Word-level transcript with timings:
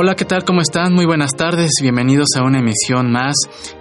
Hola, 0.00 0.14
¿qué 0.14 0.24
tal? 0.24 0.44
¿Cómo 0.44 0.60
están? 0.60 0.94
Muy 0.94 1.06
buenas 1.06 1.34
tardes. 1.34 1.72
Bienvenidos 1.82 2.28
a 2.36 2.44
una 2.44 2.60
emisión 2.60 3.10
más 3.10 3.34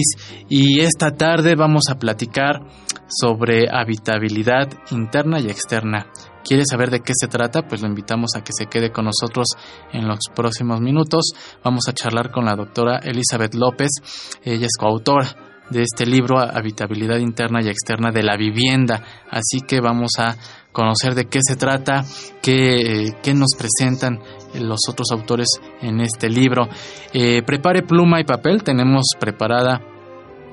y 0.48 0.80
esta 0.80 1.10
tarde 1.12 1.54
vamos 1.54 1.84
a 1.90 1.98
platicar 1.98 2.62
sobre 3.08 3.68
habitabilidad 3.70 4.70
interna 4.90 5.38
y 5.40 5.46
externa. 5.46 6.06
¿Quiere 6.44 6.64
saber 6.64 6.90
de 6.90 7.00
qué 7.00 7.12
se 7.14 7.28
trata? 7.28 7.62
Pues 7.62 7.82
lo 7.82 7.88
invitamos 7.88 8.30
a 8.36 8.42
que 8.42 8.52
se 8.56 8.66
quede 8.66 8.90
con 8.90 9.04
nosotros 9.04 9.48
en 9.92 10.08
los 10.08 10.18
próximos 10.34 10.80
minutos. 10.80 11.32
Vamos 11.64 11.88
a 11.88 11.92
charlar 11.92 12.30
con 12.30 12.44
la 12.44 12.56
doctora 12.56 12.98
Elizabeth 12.98 13.54
López. 13.54 13.90
Ella 14.42 14.66
es 14.66 14.76
coautora 14.78 15.50
de 15.70 15.82
este 15.82 16.04
libro, 16.04 16.38
Habitabilidad 16.38 17.18
Interna 17.18 17.62
y 17.62 17.68
Externa 17.68 18.10
de 18.10 18.22
la 18.22 18.36
Vivienda. 18.36 19.02
Así 19.30 19.60
que 19.66 19.80
vamos 19.80 20.10
a 20.18 20.36
conocer 20.72 21.14
de 21.14 21.26
qué 21.26 21.40
se 21.42 21.56
trata, 21.56 22.04
qué, 22.42 23.12
nos 23.34 23.54
presentan 23.56 24.20
los 24.54 24.80
otros 24.88 25.08
autores 25.12 25.48
en 25.80 26.00
este 26.00 26.28
libro. 26.28 26.68
Eh, 27.12 27.42
prepare 27.44 27.82
pluma 27.82 28.20
y 28.20 28.24
papel, 28.24 28.62
tenemos 28.62 29.12
preparada 29.18 29.80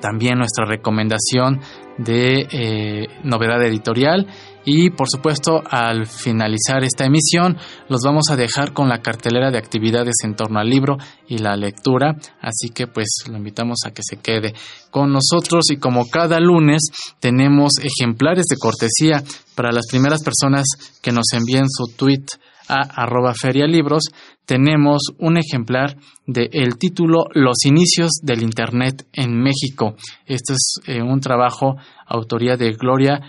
también 0.00 0.38
nuestra 0.38 0.64
recomendación 0.64 1.60
de 1.98 2.46
eh, 2.50 3.06
novedad 3.24 3.62
editorial. 3.62 4.26
Y 4.64 4.90
por 4.90 5.08
supuesto 5.08 5.62
al 5.70 6.06
finalizar 6.06 6.84
esta 6.84 7.06
emisión 7.06 7.56
los 7.88 8.02
vamos 8.02 8.28
a 8.30 8.36
dejar 8.36 8.72
con 8.74 8.88
la 8.88 9.00
cartelera 9.00 9.50
de 9.50 9.56
actividades 9.56 10.16
en 10.24 10.36
torno 10.36 10.58
al 10.60 10.68
libro 10.68 10.98
y 11.26 11.38
la 11.38 11.56
lectura. 11.56 12.16
Así 12.40 12.68
que 12.74 12.86
pues 12.86 13.08
lo 13.30 13.38
invitamos 13.38 13.78
a 13.86 13.92
que 13.92 14.02
se 14.02 14.18
quede 14.18 14.54
con 14.90 15.10
nosotros. 15.10 15.70
Y 15.70 15.78
como 15.78 16.06
cada 16.08 16.38
lunes 16.38 16.82
tenemos 17.18 17.72
ejemplares 17.80 18.44
de 18.50 18.56
cortesía 18.56 19.22
para 19.54 19.72
las 19.72 19.86
primeras 19.88 20.22
personas 20.22 20.66
que 21.02 21.12
nos 21.12 21.32
envíen 21.32 21.66
su 21.68 21.96
tweet 21.96 22.26
a 22.68 23.02
arroba 23.02 23.34
ferialibros, 23.34 24.04
tenemos 24.44 25.02
un 25.18 25.36
ejemplar 25.36 25.96
de 26.26 26.48
el 26.52 26.78
título 26.78 27.26
Los 27.32 27.64
inicios 27.64 28.10
del 28.22 28.42
Internet 28.42 29.06
en 29.12 29.40
México. 29.40 29.94
Este 30.26 30.54
es 30.54 30.80
eh, 30.86 31.02
un 31.02 31.20
trabajo 31.20 31.76
autoría 32.06 32.56
de 32.56 32.72
Gloria 32.72 33.20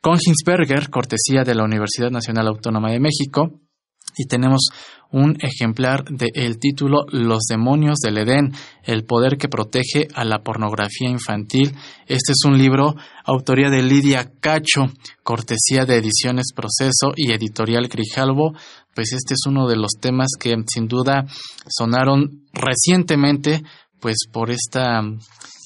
Konginsberger, 0.00 0.90
cortesía 0.90 1.44
de 1.44 1.54
la 1.54 1.64
Universidad 1.64 2.10
Nacional 2.10 2.48
Autónoma 2.48 2.90
de 2.90 3.00
México. 3.00 3.60
Y 4.16 4.26
tenemos 4.26 4.70
un 5.12 5.36
ejemplar 5.40 6.04
del 6.04 6.58
título 6.58 7.04
Los 7.10 7.42
demonios 7.48 7.98
del 7.98 8.18
Edén, 8.18 8.52
el 8.82 9.04
poder 9.04 9.36
que 9.36 9.48
protege 9.48 10.08
a 10.14 10.24
la 10.24 10.42
pornografía 10.42 11.08
infantil. 11.08 11.74
Este 12.06 12.32
es 12.32 12.44
un 12.44 12.58
libro, 12.58 12.96
autoría 13.24 13.70
de 13.70 13.82
Lidia 13.82 14.32
Cacho, 14.40 14.90
cortesía 15.22 15.84
de 15.84 15.98
Ediciones 15.98 16.52
Proceso 16.54 17.12
y 17.14 17.32
Editorial 17.32 17.88
Grijalvo. 17.88 18.54
Pues 18.94 19.12
este 19.12 19.34
es 19.34 19.40
uno 19.46 19.68
de 19.68 19.76
los 19.76 19.92
temas 20.00 20.30
que 20.38 20.54
sin 20.66 20.88
duda 20.88 21.26
sonaron 21.68 22.46
recientemente, 22.52 23.62
pues 24.02 24.26
por 24.30 24.50
esta 24.50 25.00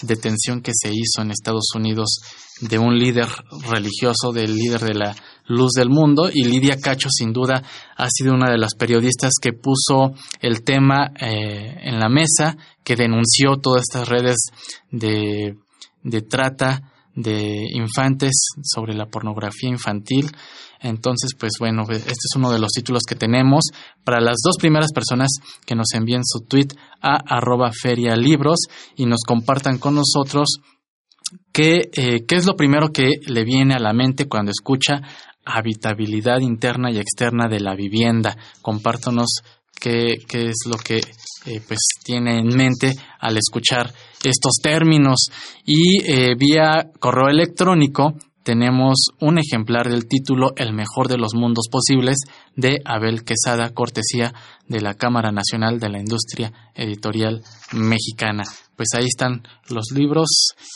detención 0.02 0.60
que 0.60 0.72
se 0.74 0.90
hizo 0.90 1.22
en 1.22 1.30
Estados 1.30 1.70
Unidos 1.74 2.20
de 2.60 2.78
un 2.78 2.98
líder 2.98 3.28
religioso, 3.68 4.32
del 4.32 4.54
líder 4.54 4.82
de 4.82 4.94
la 4.94 5.16
luz 5.46 5.72
del 5.72 5.88
mundo, 5.88 6.28
y 6.32 6.44
Lidia 6.44 6.78
Cacho 6.78 7.08
sin 7.10 7.32
duda 7.32 7.62
ha 7.96 8.08
sido 8.10 8.34
una 8.34 8.50
de 8.50 8.58
las 8.58 8.74
periodistas 8.74 9.32
que 9.40 9.52
puso 9.52 10.14
el 10.40 10.62
tema 10.62 11.12
eh, 11.18 11.76
en 11.82 11.98
la 11.98 12.08
mesa, 12.08 12.56
que 12.84 12.96
denunció 12.96 13.56
todas 13.56 13.82
estas 13.88 14.08
redes 14.08 14.36
de, 14.90 15.56
de 16.02 16.22
trata 16.22 16.92
de 17.14 17.66
infantes 17.72 18.32
sobre 18.62 18.94
la 18.94 19.06
pornografía 19.06 19.70
infantil. 19.70 20.30
Entonces, 20.86 21.32
pues 21.38 21.52
bueno, 21.58 21.82
este 21.90 22.10
es 22.10 22.36
uno 22.36 22.50
de 22.50 22.58
los 22.58 22.70
títulos 22.70 23.02
que 23.08 23.16
tenemos 23.16 23.64
para 24.04 24.20
las 24.20 24.36
dos 24.44 24.56
primeras 24.58 24.92
personas 24.92 25.30
que 25.64 25.74
nos 25.74 25.92
envíen 25.94 26.22
su 26.24 26.40
tweet 26.40 26.68
a 27.02 27.18
arroba 27.26 27.70
ferialibros 27.72 28.60
y 28.96 29.06
nos 29.06 29.22
compartan 29.26 29.78
con 29.78 29.96
nosotros 29.96 30.60
qué, 31.52 31.90
eh, 31.92 32.24
qué 32.26 32.36
es 32.36 32.46
lo 32.46 32.54
primero 32.54 32.92
que 32.92 33.10
le 33.26 33.44
viene 33.44 33.74
a 33.74 33.80
la 33.80 33.92
mente 33.92 34.28
cuando 34.28 34.52
escucha 34.52 35.02
habitabilidad 35.44 36.40
interna 36.40 36.90
y 36.90 36.98
externa 36.98 37.48
de 37.48 37.60
la 37.60 37.74
vivienda. 37.74 38.36
Compártanos 38.62 39.40
qué, 39.80 40.18
qué 40.28 40.50
es 40.50 40.66
lo 40.66 40.76
que 40.76 40.98
eh, 40.98 41.60
pues 41.66 41.80
tiene 42.04 42.38
en 42.38 42.48
mente 42.48 42.92
al 43.20 43.36
escuchar 43.36 43.92
estos 44.22 44.58
términos 44.62 45.26
y 45.64 46.02
eh, 46.02 46.34
vía 46.36 46.90
correo 46.98 47.28
electrónico 47.28 48.14
tenemos 48.46 49.08
un 49.18 49.38
ejemplar 49.38 49.90
del 49.90 50.06
título 50.06 50.52
El 50.54 50.72
mejor 50.72 51.08
de 51.08 51.18
los 51.18 51.34
mundos 51.34 51.66
posibles 51.68 52.18
de 52.54 52.80
Abel 52.84 53.24
Quesada, 53.24 53.70
cortesía 53.70 54.34
de 54.68 54.80
la 54.80 54.94
Cámara 54.94 55.32
Nacional 55.32 55.80
de 55.80 55.88
la 55.88 55.98
Industria 55.98 56.52
Editorial 56.76 57.42
Mexicana. 57.72 58.44
Pues 58.76 58.90
ahí 58.94 59.06
están 59.06 59.42
los 59.68 59.90
libros 59.92 60.28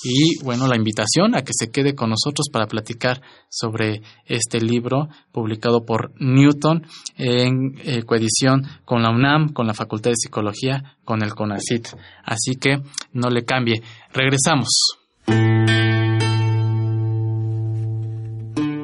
y 0.02 0.42
bueno, 0.42 0.66
la 0.66 0.74
invitación 0.74 1.36
a 1.36 1.42
que 1.42 1.52
se 1.56 1.70
quede 1.70 1.94
con 1.94 2.10
nosotros 2.10 2.48
para 2.52 2.66
platicar 2.66 3.22
sobre 3.48 4.02
este 4.26 4.60
libro 4.60 5.08
publicado 5.30 5.84
por 5.84 6.10
Newton 6.18 6.84
en 7.18 7.78
eh, 7.84 8.02
coedición 8.02 8.66
con 8.84 9.04
la 9.04 9.10
UNAM, 9.10 9.52
con 9.52 9.68
la 9.68 9.74
Facultad 9.74 10.10
de 10.10 10.16
Psicología, 10.16 10.96
con 11.04 11.22
el 11.22 11.36
CONACIT. 11.36 11.86
Así 12.24 12.56
que 12.56 12.82
no 13.12 13.30
le 13.30 13.44
cambie. 13.44 13.80
Regresamos. 14.12 14.96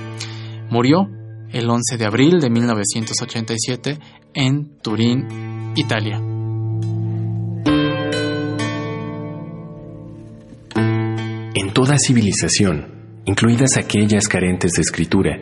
Murió 0.68 1.08
el 1.48 1.68
11 1.68 1.96
de 1.96 2.04
abril 2.04 2.40
de 2.40 2.50
1987 2.50 3.98
en 4.34 4.78
Turín, 4.82 5.72
Italia. 5.76 6.29
Toda 11.72 11.96
civilización, 11.98 13.22
incluidas 13.24 13.76
aquellas 13.76 14.26
carentes 14.26 14.72
de 14.72 14.82
escritura, 14.82 15.38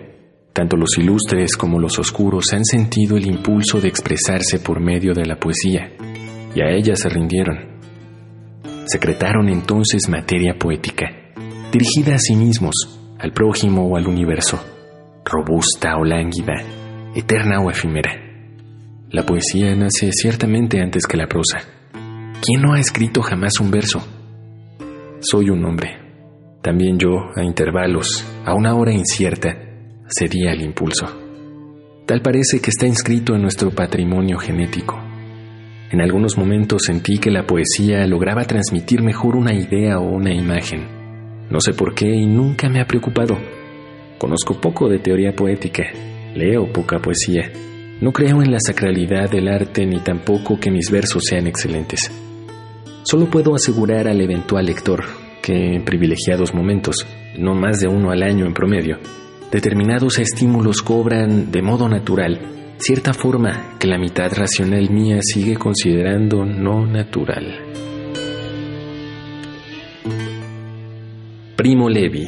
tanto 0.52 0.76
los 0.76 0.98
ilustres 0.98 1.56
como 1.56 1.80
los 1.80 1.98
oscuros 1.98 2.52
han 2.52 2.64
sentido 2.64 3.16
el 3.16 3.26
impulso 3.26 3.80
de 3.80 3.88
expresarse 3.88 4.58
por 4.58 4.78
medio 4.78 5.14
de 5.14 5.24
la 5.24 5.36
poesía, 5.36 5.90
y 6.54 6.60
a 6.60 6.70
ella 6.70 6.96
se 6.96 7.08
rindieron. 7.08 7.80
Secretaron 8.86 9.48
entonces 9.48 10.08
materia 10.08 10.54
poética, 10.58 11.06
dirigida 11.72 12.14
a 12.16 12.18
sí 12.18 12.36
mismos, 12.36 12.74
al 13.18 13.32
prójimo 13.32 13.88
o 13.88 13.96
al 13.96 14.06
universo, 14.06 14.62
robusta 15.24 15.96
o 15.96 16.04
lánguida, 16.04 16.54
eterna 17.14 17.60
o 17.60 17.70
efímera. 17.70 18.12
La 19.10 19.24
poesía 19.24 19.74
nace 19.74 20.12
ciertamente 20.12 20.80
antes 20.80 21.06
que 21.06 21.16
la 21.16 21.26
prosa. 21.26 21.60
¿Quién 22.42 22.62
no 22.62 22.74
ha 22.74 22.80
escrito 22.80 23.22
jamás 23.22 23.58
un 23.60 23.70
verso? 23.70 24.06
Soy 25.20 25.50
un 25.50 25.64
hombre. 25.64 26.07
También 26.62 26.98
yo, 26.98 27.30
a 27.36 27.44
intervalos, 27.44 28.24
a 28.44 28.52
una 28.54 28.74
hora 28.74 28.92
incierta, 28.92 29.56
cedía 30.08 30.50
al 30.50 30.60
impulso. 30.60 31.06
Tal 32.04 32.20
parece 32.20 32.60
que 32.60 32.70
está 32.70 32.86
inscrito 32.86 33.34
en 33.34 33.42
nuestro 33.42 33.70
patrimonio 33.70 34.38
genético. 34.38 34.98
En 35.90 36.00
algunos 36.00 36.36
momentos 36.36 36.82
sentí 36.84 37.18
que 37.18 37.30
la 37.30 37.46
poesía 37.46 38.04
lograba 38.06 38.44
transmitir 38.44 39.02
mejor 39.02 39.36
una 39.36 39.54
idea 39.54 40.00
o 40.00 40.10
una 40.10 40.34
imagen. 40.34 41.46
No 41.48 41.60
sé 41.60 41.72
por 41.74 41.94
qué 41.94 42.08
y 42.08 42.26
nunca 42.26 42.68
me 42.68 42.80
ha 42.80 42.86
preocupado. 42.86 43.38
Conozco 44.18 44.60
poco 44.60 44.88
de 44.88 44.98
teoría 44.98 45.32
poética, 45.36 45.84
leo 46.34 46.72
poca 46.72 46.98
poesía. 46.98 47.52
No 48.00 48.12
creo 48.12 48.42
en 48.42 48.50
la 48.50 48.58
sacralidad 48.58 49.30
del 49.30 49.48
arte 49.48 49.86
ni 49.86 50.00
tampoco 50.00 50.58
que 50.58 50.72
mis 50.72 50.90
versos 50.90 51.22
sean 51.24 51.46
excelentes. 51.46 52.10
Solo 53.04 53.30
puedo 53.30 53.54
asegurar 53.54 54.08
al 54.08 54.20
eventual 54.20 54.66
lector 54.66 55.27
que 55.48 55.76
en 55.76 55.82
privilegiados 55.82 56.52
momentos, 56.52 57.06
no 57.38 57.54
más 57.54 57.78
de 57.78 57.88
uno 57.88 58.10
al 58.10 58.22
año 58.22 58.44
en 58.44 58.52
promedio, 58.52 58.98
determinados 59.50 60.18
estímulos 60.18 60.82
cobran 60.82 61.50
de 61.50 61.62
modo 61.62 61.88
natural 61.88 62.38
cierta 62.76 63.14
forma 63.14 63.78
que 63.78 63.86
la 63.86 63.96
mitad 63.96 64.30
racional 64.30 64.90
mía 64.90 65.20
sigue 65.22 65.56
considerando 65.56 66.44
no 66.44 66.84
natural. 66.84 67.46
Primo 71.56 71.88
Levi 71.88 72.26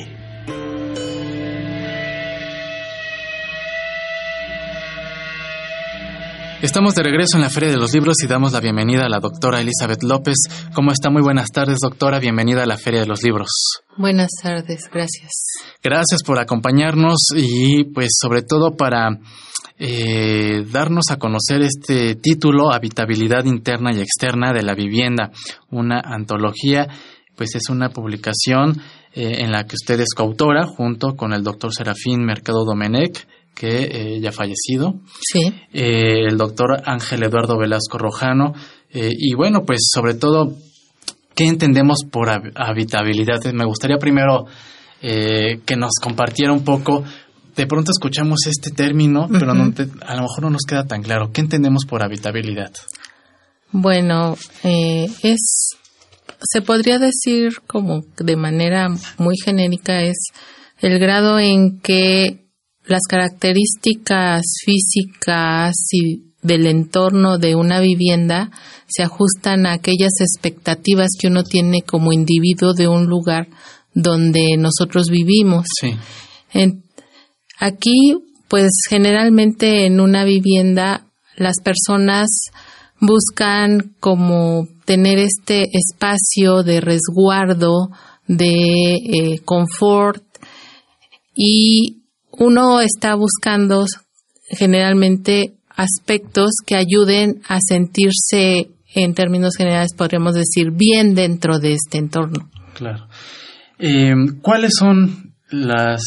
Estamos 6.63 6.95
de 6.95 7.03
regreso 7.03 7.37
en 7.37 7.41
la 7.41 7.49
Feria 7.49 7.71
de 7.71 7.79
los 7.79 7.95
Libros 7.95 8.17
y 8.23 8.27
damos 8.27 8.53
la 8.53 8.61
bienvenida 8.61 9.07
a 9.07 9.09
la 9.09 9.19
doctora 9.19 9.63
Elizabeth 9.63 10.03
López. 10.03 10.37
¿Cómo 10.75 10.93
está? 10.93 11.09
Muy 11.09 11.23
buenas 11.23 11.51
tardes, 11.51 11.79
doctora. 11.83 12.19
Bienvenida 12.19 12.65
a 12.65 12.67
la 12.67 12.77
Feria 12.77 13.01
de 13.01 13.07
los 13.07 13.23
Libros. 13.23 13.49
Buenas 13.97 14.29
tardes, 14.43 14.83
gracias. 14.93 15.31
Gracias 15.83 16.23
por 16.23 16.39
acompañarnos 16.39 17.29
y 17.35 17.85
pues 17.85 18.11
sobre 18.21 18.43
todo 18.43 18.77
para 18.77 19.09
eh, 19.79 20.63
darnos 20.71 21.05
a 21.11 21.17
conocer 21.17 21.63
este 21.63 22.17
título, 22.17 22.75
Habitabilidad 22.75 23.47
Interna 23.47 23.95
y 23.95 24.01
Externa 24.01 24.53
de 24.53 24.63
la 24.63 24.75
Vivienda, 24.75 25.31
una 25.71 26.03
antología, 26.05 26.89
pues 27.37 27.55
es 27.55 27.71
una 27.71 27.89
publicación 27.89 28.83
eh, 29.15 29.37
en 29.39 29.51
la 29.51 29.65
que 29.65 29.77
usted 29.77 29.99
es 30.01 30.13
coautora 30.15 30.67
junto 30.67 31.17
con 31.17 31.33
el 31.33 31.43
doctor 31.43 31.73
Serafín 31.73 32.23
Mercado 32.23 32.67
Domenech, 32.67 33.27
que 33.55 33.83
eh, 34.17 34.21
ya 34.21 34.31
ha 34.31 34.33
fallecido, 34.33 34.95
Sí, 35.21 35.43
eh, 35.73 36.25
el 36.29 36.37
doctor 36.39 36.83
Ángel 36.87 37.23
Eduardo 37.23 37.59
Velasco 37.59 37.99
Rojano, 37.99 38.55
eh, 38.93 39.11
y 39.17 39.35
bueno, 39.35 39.65
pues 39.67 39.81
sobre 39.93 40.15
todo, 40.15 40.55
¿qué 41.35 41.45
entendemos 41.47 41.99
por 42.11 42.29
hab- 42.29 42.53
habitabilidad? 42.57 43.41
Me 43.53 43.65
gustaría 43.65 43.99
primero 43.99 44.47
eh, 45.03 45.61
que 45.67 45.77
nos 45.77 45.93
compartiera 46.03 46.53
un 46.53 46.65
poco, 46.65 47.05
de 47.57 47.67
pronto 47.67 47.91
escuchamos 47.91 48.41
este 48.47 48.71
término, 48.71 49.29
pero 49.31 49.53
no 49.55 49.73
te- 49.73 49.89
a 50.07 50.15
lo 50.17 50.23
mejor 50.23 50.43
no 50.43 50.51
nos 50.51 50.63
queda 50.67 50.87
tan 50.87 51.03
claro, 51.03 51.31
¿qué 51.33 51.41
entendemos 51.43 51.85
por 51.87 52.03
habitabilidad? 52.03 52.73
bueno, 53.73 54.37
eh, 54.65 55.07
es, 55.23 55.71
se 56.43 56.63
podría 56.63 56.99
decir 56.99 57.61
como 57.67 58.03
de 58.19 58.37
manera 58.37 58.89
muy 59.19 59.37
genérica, 59.45 60.03
es 60.03 60.17
el 60.81 60.99
grado 60.99 61.39
en 61.39 61.79
que 61.81 62.40
las 62.91 63.03
características 63.09 64.43
físicas 64.65 65.75
y 65.93 66.25
del 66.43 66.67
entorno 66.67 67.39
de 67.39 67.55
una 67.55 67.81
vivienda 67.81 68.51
se 68.89 69.03
ajustan 69.03 69.67
a 69.67 69.73
aquellas 69.75 70.13
expectativas 70.21 71.11
que 71.19 71.29
uno 71.29 71.45
tiene 71.45 71.83
como 71.83 72.13
individuo 72.13 72.73
de 72.75 72.89
un 72.89 73.07
lugar 73.07 73.49
donde 73.95 74.57
nosotros 74.59 75.09
vivimos. 75.11 75.67
Sí, 75.81 75.93
En- 76.53 76.83
aquí, 77.59 78.15
pues 78.49 78.71
generalmente 78.89 79.87
en 79.87 80.01
una 80.01 80.25
vivienda 80.25 81.07
las 81.37 81.57
personas 81.63 82.29
buscan 83.01 83.95
como 84.01 84.67
tener 84.85 85.19
este 85.19 85.69
espacio 85.73 86.63
de 86.63 86.81
resguardo, 86.81 87.91
de 88.27 88.95
eh, 88.95 89.41
confort 89.45 90.25
y 91.35 92.00
uno 92.41 92.81
está 92.81 93.15
buscando 93.15 93.85
generalmente 94.49 95.55
aspectos 95.69 96.51
que 96.67 96.75
ayuden 96.75 97.41
a 97.49 97.59
sentirse 97.61 98.71
en 98.93 99.15
términos 99.15 99.55
generales 99.57 99.95
podríamos 99.97 100.35
decir 100.35 100.73
bien 100.73 101.15
dentro 101.15 101.61
de 101.61 101.75
este 101.75 101.99
entorno. 101.99 102.51
claro. 102.75 103.07
Eh, 103.79 104.13
¿Cuáles 104.43 104.73
son 104.79 105.33
las 105.49 106.03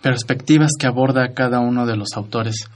perspectivas 0.00 0.72
que 0.78 0.86
aborda 0.86 1.32
cada 1.34 1.60
uno 1.60 1.86
de 1.86 1.96
los 1.96 2.12
autores 2.14 2.68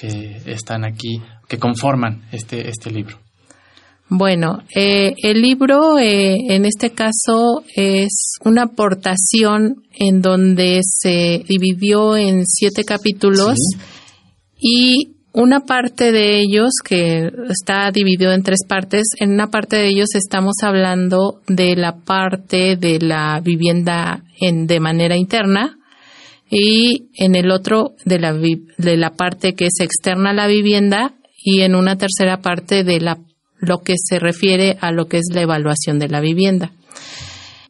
que 0.00 0.40
están 0.46 0.84
aquí 0.84 1.20
que 1.46 1.58
conforman 1.58 2.22
este, 2.32 2.68
este 2.68 2.90
libro. 2.90 3.18
Bueno, 4.12 4.64
eh, 4.74 5.14
el 5.22 5.40
libro 5.40 5.96
eh, 6.00 6.34
en 6.48 6.64
este 6.64 6.90
caso 6.90 7.62
es 7.76 8.38
una 8.44 8.64
aportación 8.64 9.84
en 9.92 10.20
donde 10.20 10.80
se 10.82 11.44
dividió 11.48 12.16
en 12.16 12.44
siete 12.44 12.82
capítulos 12.82 13.56
y 14.58 15.14
una 15.32 15.60
parte 15.60 16.10
de 16.10 16.40
ellos, 16.40 16.70
que 16.84 17.30
está 17.50 17.92
dividido 17.92 18.32
en 18.32 18.42
tres 18.42 18.64
partes, 18.66 19.04
en 19.20 19.30
una 19.30 19.46
parte 19.46 19.76
de 19.76 19.86
ellos 19.86 20.08
estamos 20.16 20.56
hablando 20.64 21.40
de 21.46 21.76
la 21.76 22.00
parte 22.00 22.76
de 22.76 22.98
la 22.98 23.40
vivienda 23.40 24.24
en, 24.40 24.66
de 24.66 24.80
manera 24.80 25.16
interna 25.16 25.78
y 26.50 27.10
en 27.14 27.36
el 27.36 27.52
otro 27.52 27.94
de 28.04 28.18
la, 28.18 28.32
de 28.32 28.96
la 28.96 29.10
parte 29.10 29.54
que 29.54 29.66
es 29.66 29.78
externa 29.78 30.30
a 30.30 30.34
la 30.34 30.48
vivienda 30.48 31.14
y 31.42 31.60
en 31.60 31.76
una 31.76 31.96
tercera 31.96 32.40
parte 32.42 32.82
de 32.82 33.00
la, 33.00 33.18
lo 33.60 33.78
que 33.78 33.94
se 33.96 34.18
refiere 34.18 34.76
a 34.80 34.90
lo 34.92 35.06
que 35.06 35.18
es 35.18 35.26
la 35.32 35.42
evaluación 35.42 35.98
de 35.98 36.08
la 36.08 36.20
vivienda. 36.20 36.72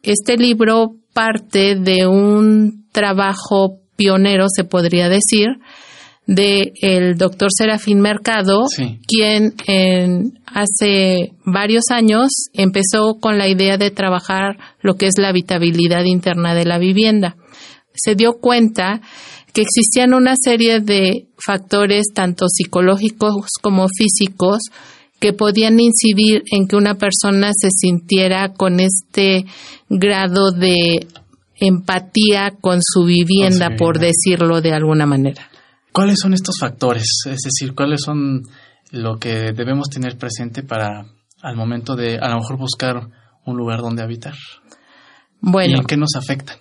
Este 0.03 0.37
libro 0.37 0.95
parte 1.13 1.75
de 1.77 2.07
un 2.07 2.87
trabajo 2.93 3.81
pionero, 3.97 4.47
se 4.49 4.65
podría 4.65 5.09
decir, 5.09 5.49
de 6.27 6.73
el 6.81 7.19
doctor 7.19 7.49
Serafín 7.53 8.01
Mercado, 8.01 8.63
quien 9.07 9.55
en, 9.67 10.39
hace 10.47 11.33
varios 11.45 11.85
años 11.91 12.29
empezó 12.53 13.19
con 13.21 13.37
la 13.37 13.49
idea 13.49 13.77
de 13.77 13.91
trabajar 13.91 14.57
lo 14.81 14.95
que 14.95 15.07
es 15.07 15.15
la 15.19 15.29
habitabilidad 15.29 16.05
interna 16.05 16.55
de 16.55 16.65
la 16.65 16.79
vivienda. 16.79 17.37
Se 17.95 18.15
dio 18.15 18.35
cuenta 18.35 19.01
que 19.53 19.63
existían 19.63 20.15
una 20.15 20.35
serie 20.41 20.81
de 20.81 21.27
factores 21.37 22.07
tanto 22.15 22.47
psicológicos 22.49 23.47
como 23.61 23.87
físicos 23.89 24.61
que 25.21 25.33
podían 25.35 25.79
incidir 25.79 26.43
en 26.51 26.67
que 26.67 26.77
una 26.77 26.95
persona 26.95 27.51
se 27.53 27.69
sintiera 27.71 28.55
con 28.55 28.81
este 28.81 29.45
grado 29.89 30.51
de 30.51 31.07
empatía 31.61 32.55
con 32.61 32.81
su 32.83 33.05
vivienda, 33.05 33.77
por 33.77 33.99
decirlo 33.99 34.63
de 34.63 34.73
alguna 34.73 35.07
manera. 35.07 35.51
¿Cuáles 35.93 36.19
son 36.21 36.33
estos 36.33 36.57
factores? 36.59 37.05
Es 37.27 37.41
decir, 37.45 37.75
¿cuáles 37.75 38.01
son 38.03 38.43
lo 38.91 39.19
que 39.19 39.53
debemos 39.53 39.89
tener 39.91 40.17
presente 40.17 40.63
para 40.63 41.07
al 41.43 41.57
momento 41.57 41.97
de 41.97 42.19
a 42.19 42.29
lo 42.31 42.37
mejor 42.37 42.59
buscar 42.59 43.09
un 43.45 43.57
lugar 43.57 43.81
donde 43.81 44.03
habitar? 44.03 44.35
Bueno. 45.41 45.77
¿Y 45.77 45.81
en 45.81 45.85
qué 45.85 45.97
nos 45.97 46.15
afectan? 46.17 46.57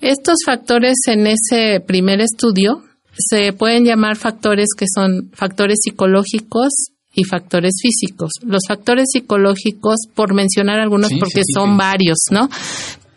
Estos 0.00 0.38
factores 0.46 0.96
en 1.08 1.26
ese 1.26 1.80
primer 1.86 2.20
estudio 2.20 2.84
se 3.12 3.52
pueden 3.52 3.84
llamar 3.84 4.16
factores 4.16 4.68
que 4.76 4.86
son 4.92 5.30
factores 5.34 5.78
psicológicos 5.82 6.92
y 7.18 7.24
factores 7.24 7.74
físicos. 7.82 8.30
Los 8.42 8.62
factores 8.66 9.06
psicológicos, 9.12 9.96
por 10.14 10.34
mencionar 10.34 10.80
algunos, 10.80 11.10
porque 11.18 11.42
son 11.54 11.76
varios, 11.76 12.18
¿no? 12.30 12.48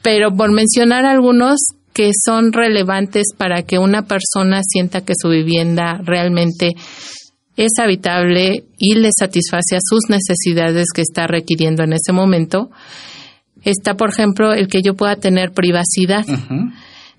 Pero 0.01 0.35
por 0.35 0.51
mencionar 0.51 1.05
algunos, 1.05 1.59
que 1.93 2.11
son 2.25 2.53
relevantes 2.53 3.33
para 3.37 3.63
que 3.63 3.77
una 3.77 4.03
persona 4.03 4.61
sienta 4.63 5.01
que 5.01 5.13
su 5.19 5.29
vivienda 5.29 5.99
realmente 6.03 6.69
es 7.57 7.71
habitable 7.79 8.63
y 8.77 8.95
le 8.95 9.09
satisface 9.17 9.75
a 9.75 9.81
sus 9.83 10.09
necesidades 10.09 10.87
que 10.93 11.01
está 11.01 11.27
requiriendo 11.27 11.83
en 11.83 11.93
ese 11.93 12.13
momento. 12.13 12.71
Está, 13.63 13.95
por 13.95 14.09
ejemplo, 14.09 14.53
el 14.53 14.67
que 14.67 14.81
yo 14.81 14.95
pueda 14.95 15.17
tener 15.17 15.51
privacidad. 15.51 16.25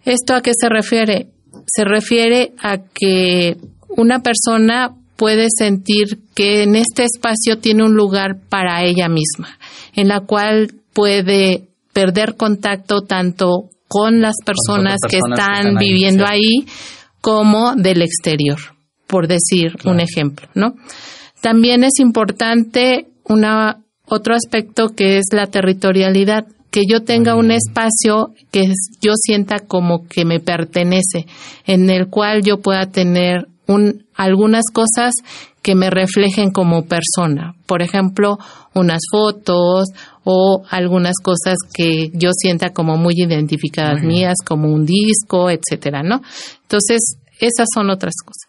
¿Esto 0.05 0.35
a 0.35 0.41
qué 0.41 0.53
se 0.59 0.69
refiere? 0.69 1.29
Se 1.67 1.85
refiere 1.85 2.53
a 2.59 2.79
que 2.79 3.57
una 3.89 4.21
persona 4.21 4.97
puede 5.23 5.47
sentir 5.57 6.19
que 6.35 6.65
en 6.65 6.75
este 6.75 7.05
espacio 7.05 7.59
tiene 7.59 7.85
un 7.85 7.95
lugar 7.95 8.41
para 8.49 8.83
ella 8.83 9.09
misma, 9.09 9.57
en 9.95 10.09
la 10.09 10.19
cual 10.19 10.75
puede 10.93 11.69
perder 11.93 12.35
contacto 12.35 13.03
tanto 13.03 13.69
con 13.87 14.21
las 14.21 14.35
personas, 14.45 14.97
que, 15.09 15.19
están 15.19 15.77
viviendo 15.77 16.27
ahí, 16.27 16.67
como 17.21 17.77
del 17.77 18.03
exterior, 18.03 18.59
por 19.07 19.29
decir 19.29 19.77
un 19.85 20.01
ejemplo, 20.01 20.49
¿no? 20.57 20.75
También 21.41 21.85
es 21.85 22.01
importante 22.01 23.07
una, 23.23 23.81
otro 24.07 24.35
aspecto 24.35 24.89
que 24.89 25.19
es 25.19 25.27
la 25.31 25.47
territorialidad, 25.47 26.47
que 26.73 26.83
yo 26.85 27.05
tenga 27.05 27.37
un 27.37 27.53
espacio 27.53 28.35
que 28.51 28.65
yo 29.01 29.13
sienta 29.15 29.61
como 29.61 30.09
que 30.09 30.25
me 30.25 30.41
pertenece, 30.41 31.27
en 31.65 31.91
el 31.91 32.09
cual 32.09 32.43
yo 32.43 32.61
pueda 32.61 32.87
tener 32.87 33.52
un, 33.73 34.07
algunas 34.15 34.65
cosas 34.73 35.13
que 35.63 35.75
me 35.75 35.91
reflejen 35.91 36.51
como 36.51 36.87
persona. 36.87 37.55
Por 37.67 37.83
ejemplo, 37.83 38.39
unas 38.75 39.01
fotos 39.11 39.89
o 40.25 40.65
algunas 40.71 41.17
cosas 41.23 41.57
que 41.73 42.11
yo 42.15 42.31
sienta 42.33 42.71
como 42.71 42.97
muy 42.97 43.15
identificadas 43.17 44.03
mías, 44.03 44.35
como 44.45 44.73
un 44.73 44.85
disco, 44.85 45.51
etcétera, 45.51 46.03
¿no? 46.03 46.21
Entonces, 46.63 47.17
esas 47.41 47.69
son 47.73 47.91
otras 47.91 48.15
cosas. 48.25 48.49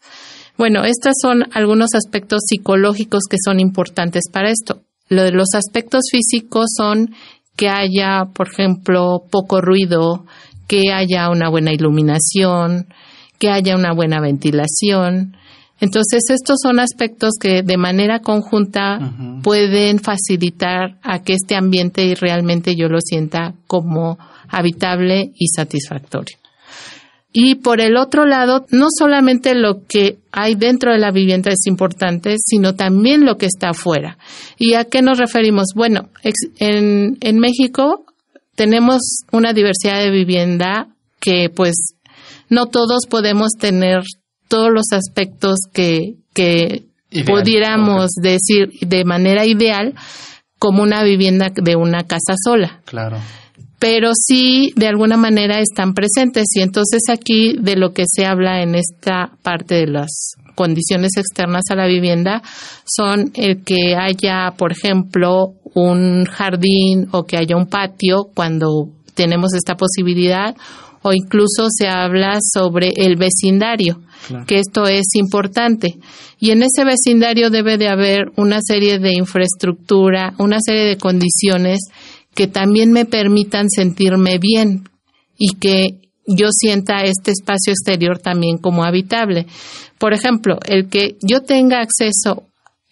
Bueno, 0.58 0.84
estos 0.84 1.14
son 1.22 1.46
algunos 1.54 1.96
aspectos 1.96 2.42
psicológicos 2.48 3.24
que 3.30 3.38
son 3.44 3.60
importantes 3.60 4.24
para 4.32 4.50
esto. 4.50 4.82
Lo 5.10 5.24
de 5.24 5.32
los 5.32 5.50
aspectos 5.56 6.04
físicos 6.12 6.66
son 6.78 7.14
que 7.56 7.70
haya, 7.70 8.26
por 8.34 8.50
ejemplo, 8.50 9.24
poco 9.30 9.62
ruido, 9.62 10.26
que 10.68 10.92
haya 10.94 11.30
una 11.30 11.50
buena 11.50 11.74
iluminación, 11.74 12.88
que 13.40 13.50
haya 13.50 13.76
una 13.76 13.94
buena 13.94 14.20
ventilación, 14.22 15.36
entonces, 15.84 16.24
estos 16.30 16.60
son 16.64 16.80
aspectos 16.80 17.34
que 17.38 17.62
de 17.62 17.76
manera 17.76 18.20
conjunta 18.20 19.00
pueden 19.44 20.00
facilitar 20.00 20.98
a 21.02 21.24
que 21.24 21.34
este 21.34 21.58
ambiente 21.58 22.16
realmente 22.18 22.76
yo 22.78 22.88
lo 22.88 23.02
sienta 23.02 23.54
como 23.68 24.18
habitable 24.48 25.34
y 25.36 25.48
satisfactorio. 25.48 26.38
Y 27.34 27.56
por 27.56 27.82
el 27.82 27.98
otro 27.98 28.26
lado, 28.26 28.66
no 28.70 28.88
solamente 28.98 29.56
lo 29.56 29.86
que 29.86 30.20
hay 30.32 30.56
dentro 30.56 30.94
de 30.94 31.00
la 31.00 31.12
vivienda 31.12 31.52
es 31.52 31.66
importante, 31.66 32.38
sino 32.38 32.76
también 32.76 33.26
lo 33.26 33.38
que 33.38 33.48
está 33.48 33.72
afuera. 33.72 34.18
¿Y 34.58 34.76
a 34.76 34.86
qué 34.86 35.02
nos 35.02 35.18
referimos? 35.18 35.74
Bueno, 35.76 36.08
en, 36.60 37.18
en 37.20 37.40
México 37.40 38.06
tenemos 38.56 39.02
una 39.34 39.52
diversidad 39.52 40.00
de 40.00 40.12
vivienda 40.12 40.88
que 41.20 41.50
pues 41.54 41.96
no 42.54 42.68
todos 42.68 43.06
podemos 43.10 43.52
tener 43.60 44.04
todos 44.48 44.70
los 44.72 44.86
aspectos 44.92 45.56
que, 45.74 46.16
que 46.34 46.84
pudiéramos 47.26 48.12
decir 48.22 48.70
de 48.82 49.04
manera 49.06 49.46
ideal 49.46 49.94
como 50.60 50.84
una 50.84 51.04
vivienda 51.04 51.52
de 51.54 51.76
una 51.76 52.04
casa 52.04 52.36
sola. 52.44 52.82
Claro. 52.86 53.18
Pero 53.80 54.12
sí, 54.16 54.72
de 54.78 54.88
alguna 54.88 55.18
manera 55.18 55.60
están 55.60 55.94
presentes. 55.94 56.46
Y 56.56 56.62
entonces 56.62 57.02
aquí 57.10 57.58
de 57.60 57.76
lo 57.76 57.92
que 57.92 58.06
se 58.08 58.26
habla 58.26 58.62
en 58.62 58.76
esta 58.76 59.32
parte 59.42 59.76
de 59.76 59.88
las 59.88 60.36
condiciones 60.56 61.18
externas 61.18 61.64
a 61.70 61.76
la 61.76 61.86
vivienda 61.86 62.42
son 62.86 63.32
el 63.34 63.64
que 63.64 63.96
haya, 64.00 64.52
por 64.58 64.72
ejemplo, 64.72 65.56
un 65.74 66.24
jardín 66.26 67.10
o 67.12 67.24
que 67.24 67.38
haya 67.38 67.58
un 67.58 67.66
patio 67.66 68.30
cuando 68.34 68.88
tenemos 69.16 69.54
esta 69.54 69.76
posibilidad 69.76 70.56
o 71.04 71.14
incluso 71.14 71.68
se 71.70 71.88
habla 71.88 72.40
sobre 72.42 72.90
el 72.96 73.16
vecindario 73.16 74.02
que 74.48 74.60
esto 74.60 74.86
es 74.86 75.16
importante. 75.16 75.98
Y 76.40 76.52
en 76.52 76.64
ese 76.64 76.84
vecindario 76.84 77.50
debe 77.50 77.78
de 77.78 77.90
haber 77.90 78.32
una 78.36 78.60
serie 78.62 79.00
de 79.00 79.14
infraestructura, 79.14 80.34
una 80.38 80.60
serie 80.62 80.86
de 80.86 80.98
condiciones 80.98 81.80
que 82.34 82.48
también 82.48 82.92
me 82.92 83.06
permitan 83.06 83.70
sentirme 83.70 84.40
bien 84.40 84.90
y 85.38 85.56
que 85.56 86.00
yo 86.26 86.48
sienta 86.52 87.04
este 87.04 87.32
espacio 87.32 87.74
exterior 87.74 88.20
también 88.20 88.58
como 88.58 88.84
habitable. 88.84 89.46
Por 89.98 90.14
ejemplo, 90.14 90.58
el 90.66 90.90
que 90.90 91.18
yo 91.22 91.42
tenga 91.42 91.82
acceso 91.82 92.44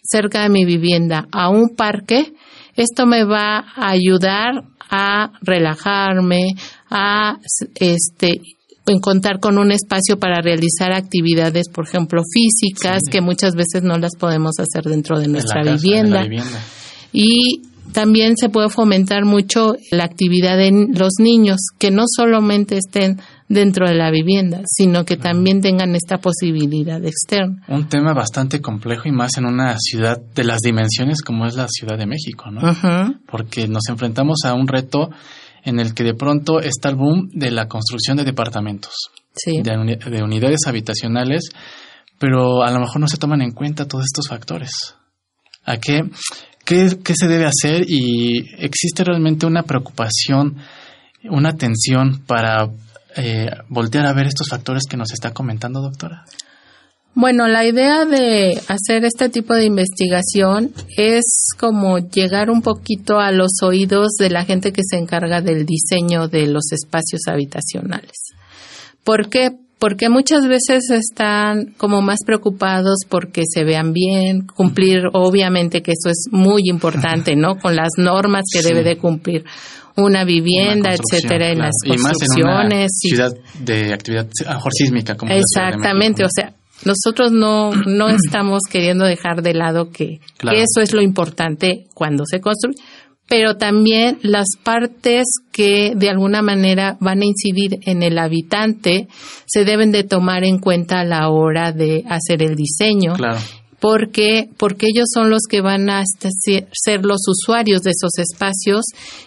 cerca 0.03 0.43
de 0.43 0.49
mi 0.49 0.65
vivienda 0.65 1.27
a 1.31 1.49
un 1.49 1.69
parque, 1.75 2.33
esto 2.75 3.05
me 3.05 3.23
va 3.23 3.59
a 3.75 3.89
ayudar 3.89 4.63
a 4.89 5.31
relajarme, 5.41 6.55
a 6.89 7.37
este 7.75 8.41
contar 9.01 9.39
con 9.39 9.57
un 9.57 9.71
espacio 9.71 10.19
para 10.19 10.41
realizar 10.41 10.91
actividades, 10.91 11.69
por 11.69 11.87
ejemplo, 11.87 12.23
físicas, 12.33 13.03
que 13.09 13.21
muchas 13.21 13.55
veces 13.55 13.83
no 13.83 13.97
las 13.97 14.15
podemos 14.17 14.55
hacer 14.59 14.83
dentro 14.83 15.19
de 15.19 15.27
nuestra 15.27 15.63
vivienda. 15.63 16.27
Y 17.13 17.61
también 17.93 18.35
se 18.37 18.49
puede 18.49 18.69
fomentar 18.69 19.23
mucho 19.25 19.75
la 19.91 20.03
actividad 20.03 20.57
de 20.57 20.87
los 20.93 21.13
niños, 21.19 21.59
que 21.77 21.91
no 21.91 22.03
solamente 22.07 22.77
estén 22.77 23.19
dentro 23.51 23.85
de 23.85 23.95
la 23.95 24.09
vivienda, 24.11 24.61
sino 24.65 25.03
que 25.03 25.17
también 25.17 25.59
tengan 25.59 25.93
esta 25.93 26.19
posibilidad 26.19 27.03
externa. 27.03 27.61
Un 27.67 27.89
tema 27.89 28.13
bastante 28.13 28.61
complejo 28.61 29.09
y 29.09 29.11
más 29.11 29.37
en 29.37 29.45
una 29.45 29.75
ciudad 29.77 30.17
de 30.17 30.43
las 30.45 30.59
dimensiones 30.59 31.21
como 31.21 31.45
es 31.45 31.55
la 31.55 31.67
Ciudad 31.67 31.97
de 31.97 32.05
México, 32.05 32.49
¿no? 32.49 32.61
Porque 33.29 33.67
nos 33.67 33.83
enfrentamos 33.89 34.39
a 34.45 34.53
un 34.53 34.67
reto 34.67 35.09
en 35.63 35.79
el 35.79 35.93
que 35.93 36.03
de 36.03 36.13
pronto 36.13 36.61
está 36.61 36.89
el 36.89 36.95
boom 36.95 37.29
de 37.33 37.51
la 37.51 37.67
construcción 37.67 38.15
de 38.17 38.23
departamentos, 38.23 38.93
de, 39.45 40.23
unidades 40.23 40.61
habitacionales, 40.65 41.49
pero 42.17 42.63
a 42.63 42.71
lo 42.71 42.79
mejor 42.79 43.01
no 43.01 43.07
se 43.07 43.17
toman 43.17 43.41
en 43.41 43.51
cuenta 43.51 43.87
todos 43.87 44.05
estos 44.05 44.29
factores. 44.29 44.71
¿A 45.65 45.77
qué, 45.77 45.99
qué, 46.63 46.99
qué 47.03 47.13
se 47.15 47.27
debe 47.27 47.45
hacer? 47.45 47.83
Y 47.85 48.45
existe 48.63 49.03
realmente 49.03 49.45
una 49.45 49.63
preocupación, 49.63 50.55
una 51.29 51.53
tensión 51.57 52.23
para 52.25 52.69
eh, 53.15 53.49
voltear 53.69 54.05
a 54.05 54.13
ver 54.13 54.27
estos 54.27 54.49
factores 54.49 54.83
que 54.89 54.97
nos 54.97 55.11
está 55.11 55.31
comentando, 55.31 55.81
doctora. 55.81 56.25
Bueno, 57.13 57.47
la 57.49 57.65
idea 57.65 58.05
de 58.05 58.57
hacer 58.69 59.03
este 59.03 59.27
tipo 59.27 59.53
de 59.53 59.65
investigación 59.65 60.71
es 60.95 61.49
como 61.59 61.99
llegar 61.99 62.49
un 62.49 62.61
poquito 62.61 63.19
a 63.19 63.31
los 63.31 63.51
oídos 63.63 64.11
de 64.17 64.29
la 64.29 64.45
gente 64.45 64.71
que 64.71 64.81
se 64.83 64.97
encarga 64.97 65.41
del 65.41 65.65
diseño 65.65 66.29
de 66.29 66.47
los 66.47 66.71
espacios 66.71 67.23
habitacionales. 67.27 68.31
¿Por 69.03 69.29
qué? 69.29 69.51
Porque 69.77 70.09
muchas 70.09 70.47
veces 70.47 70.89
están 70.89 71.73
como 71.75 72.01
más 72.01 72.19
preocupados 72.25 72.99
porque 73.09 73.41
se 73.51 73.65
vean 73.65 73.91
bien, 73.91 74.45
cumplir, 74.45 75.01
obviamente 75.11 75.81
que 75.81 75.91
eso 75.91 76.09
es 76.09 76.27
muy 76.31 76.69
importante, 76.69 77.35
¿no? 77.35 77.57
Con 77.57 77.75
las 77.75 77.89
normas 77.97 78.45
que 78.53 78.61
debe 78.61 78.83
de 78.83 78.97
cumplir 78.97 79.43
una 79.97 80.23
vivienda, 80.23 80.93
etcétera, 80.93 81.51
en 81.51 81.59
las 81.59 81.75
construcciones. 81.85 82.91
Y 83.03 83.09
ciudad 83.09 83.33
de 83.59 83.93
actividad 83.93 84.27
mejor 84.47 84.73
sísmica, 84.73 85.15
como 85.15 85.33
Exactamente, 85.33 86.23
o 86.23 86.29
sea, 86.33 86.53
nosotros 86.85 87.31
no, 87.31 87.71
no 87.73 88.09
estamos 88.25 88.61
queriendo 88.69 89.05
dejar 89.05 89.41
de 89.41 89.53
lado 89.53 89.91
que, 89.91 90.19
eso 90.41 90.81
es 90.81 90.93
lo 90.93 91.01
importante 91.01 91.87
cuando 91.93 92.23
se 92.25 92.41
construye, 92.41 92.75
pero 93.27 93.55
también 93.55 94.19
las 94.23 94.47
partes 94.61 95.23
que 95.53 95.93
de 95.95 96.09
alguna 96.09 96.41
manera 96.41 96.97
van 96.99 97.21
a 97.21 97.25
incidir 97.25 97.79
en 97.83 98.03
el 98.03 98.17
habitante 98.17 99.07
se 99.45 99.63
deben 99.63 99.91
de 99.91 100.03
tomar 100.03 100.43
en 100.43 100.59
cuenta 100.59 100.99
a 100.99 101.05
la 101.05 101.29
hora 101.29 101.71
de 101.71 102.03
hacer 102.09 102.43
el 102.43 102.55
diseño. 102.55 103.13
Porque, 103.79 104.49
porque 104.57 104.87
ellos 104.93 105.07
son 105.11 105.31
los 105.31 105.43
que 105.49 105.61
van 105.61 105.89
a 105.89 106.03
ser 106.05 107.03
los 107.03 107.21
usuarios 107.25 107.81
de 107.81 107.91
esos 107.91 108.11
espacios 108.19 108.83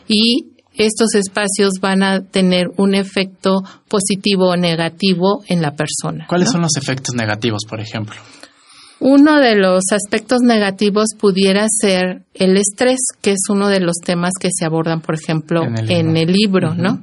y 0.07 0.54
estos 0.75 1.15
espacios 1.15 1.75
van 1.81 2.03
a 2.03 2.23
tener 2.23 2.69
un 2.77 2.95
efecto 2.95 3.63
positivo 3.89 4.51
o 4.51 4.57
negativo 4.57 5.43
en 5.49 5.63
la 5.63 5.75
persona. 5.75 6.27
¿Cuáles 6.29 6.51
son 6.51 6.63
los 6.63 6.77
efectos 6.77 7.15
negativos, 7.15 7.63
por 7.69 7.81
ejemplo? 7.81 8.17
Uno 9.01 9.39
de 9.39 9.57
los 9.57 9.83
aspectos 9.93 10.41
negativos 10.43 11.09
pudiera 11.19 11.67
ser 11.69 12.23
el 12.33 12.57
estrés, 12.57 13.01
que 13.21 13.33
es 13.33 13.41
uno 13.51 13.69
de 13.69 13.81
los 13.81 13.97
temas 14.05 14.33
que 14.41 14.49
se 14.53 14.65
abordan, 14.65 15.01
por 15.01 15.15
ejemplo, 15.17 15.63
en 15.65 16.17
el 16.17 16.33
libro, 16.33 16.75
¿no? 16.75 17.03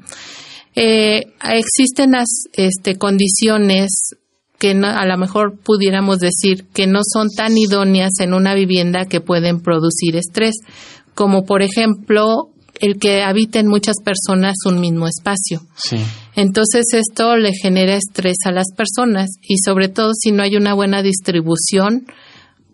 Eh, 0.75 1.33
existen 1.49 2.11
las 2.11 2.45
este, 2.53 2.97
condiciones 2.97 4.15
que 4.57 4.71
a 4.71 5.05
lo 5.05 5.17
mejor 5.17 5.57
pudiéramos 5.57 6.19
decir 6.19 6.67
que 6.73 6.87
no 6.87 7.01
son 7.03 7.29
tan 7.35 7.57
idóneas 7.57 8.11
en 8.19 8.33
una 8.33 8.53
vivienda 8.53 9.05
que 9.05 9.19
pueden 9.19 9.59
producir 9.59 10.15
estrés, 10.15 10.55
como 11.13 11.45
por 11.45 11.61
ejemplo 11.61 12.50
el 12.81 12.97
que 12.97 13.21
habiten 13.21 13.67
muchas 13.67 13.95
personas 14.03 14.55
un 14.65 14.81
mismo 14.81 15.07
espacio. 15.07 15.61
Entonces 16.35 16.85
esto 16.93 17.37
le 17.37 17.51
genera 17.53 17.95
estrés 17.95 18.37
a 18.45 18.51
las 18.51 18.67
personas 18.75 19.29
y 19.41 19.57
sobre 19.63 19.87
todo 19.87 20.11
si 20.13 20.31
no 20.31 20.43
hay 20.43 20.55
una 20.55 20.73
buena 20.73 21.03
distribución, 21.03 22.07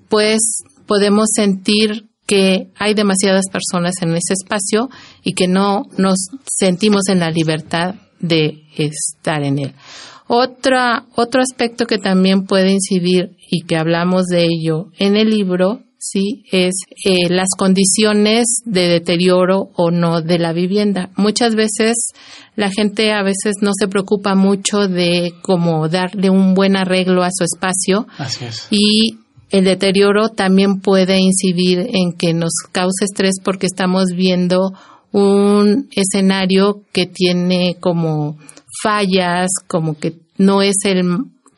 pues 0.08 0.64
podemos 0.88 1.28
sentir 1.34 2.08
que 2.26 2.72
hay 2.78 2.94
demasiadas 2.94 3.46
personas 3.52 3.96
en 4.02 4.12
ese 4.12 4.34
espacio 4.34 4.90
y 5.24 5.34
que 5.34 5.48
no 5.48 5.84
nos 5.98 6.18
sentimos 6.46 7.08
en 7.10 7.20
la 7.20 7.30
libertad 7.30 7.96
de 8.20 8.64
estar 8.78 9.44
en 9.44 9.60
él. 9.60 9.74
Otra, 10.28 11.06
otro 11.16 11.42
aspecto 11.42 11.86
que 11.86 11.98
también 11.98 12.46
puede 12.46 12.72
incidir 12.72 13.38
y 13.50 13.62
que 13.62 13.78
hablamos 13.78 14.26
de 14.26 14.44
ello 14.44 14.88
en 15.00 15.16
el 15.16 15.30
libro 15.30 15.84
sí 15.98 16.46
es 16.52 16.74
eh, 17.06 17.30
las 17.30 17.50
condiciones 17.58 18.46
de 18.66 18.88
deterioro 18.88 19.70
o 19.76 19.92
no 19.92 20.22
de 20.22 20.40
la 20.40 20.54
vivienda. 20.54 21.10
Muchas 21.16 21.56
veces 21.56 21.96
la 22.56 22.70
gente 22.70 23.12
a 23.12 23.24
veces 23.24 23.56
no 23.62 23.72
se 23.78 23.88
preocupa 23.88 24.36
mucho 24.36 24.88
de 24.88 25.34
cómo 25.42 25.90
darle 25.90 26.30
un 26.30 26.54
buen 26.54 26.76
arreglo 26.76 27.24
a 27.24 27.30
su 27.32 27.44
espacio. 27.44 28.08
Así 28.18 28.46
es. 28.46 28.68
Y 28.70 29.18
el 29.50 29.64
deterioro 29.64 30.30
también 30.30 30.82
puede 30.82 31.20
incidir 31.20 31.88
en 31.94 32.14
que 32.14 32.34
nos 32.34 32.54
cause 32.72 33.06
estrés 33.06 33.36
porque 33.44 33.66
estamos 33.66 34.08
viendo 34.16 34.74
un 35.12 35.88
escenario 35.96 36.84
que 36.92 37.06
tiene 37.06 37.78
como 37.80 38.38
fallas, 38.84 39.50
como 39.68 39.98
que 39.98 40.16
no 40.38 40.62
es 40.62 40.76
el 40.84 41.04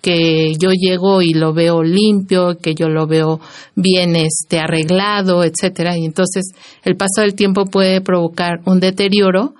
que 0.02 0.54
yo 0.60 0.70
llego 0.72 1.22
y 1.22 1.34
lo 1.34 1.54
veo 1.54 1.84
limpio, 1.84 2.58
que 2.58 2.74
yo 2.74 2.88
lo 2.88 3.08
veo 3.08 3.40
bien 3.76 4.16
este 4.16 4.60
arreglado, 4.60 5.44
etcétera, 5.44 5.98
y 5.98 6.06
entonces 6.06 6.52
el 6.84 6.96
paso 6.96 7.22
del 7.22 7.36
tiempo 7.36 7.66
puede 7.66 8.02
provocar 8.02 8.62
un 8.66 8.80
deterioro 8.80 9.56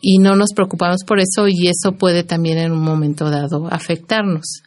y 0.00 0.18
no 0.18 0.36
nos 0.36 0.52
preocupamos 0.54 1.04
por 1.06 1.18
eso 1.18 1.48
y 1.48 1.68
eso 1.68 1.92
puede 1.98 2.24
también 2.24 2.58
en 2.58 2.72
un 2.72 2.82
momento 2.82 3.30
dado 3.30 3.68
afectarnos. 3.70 4.62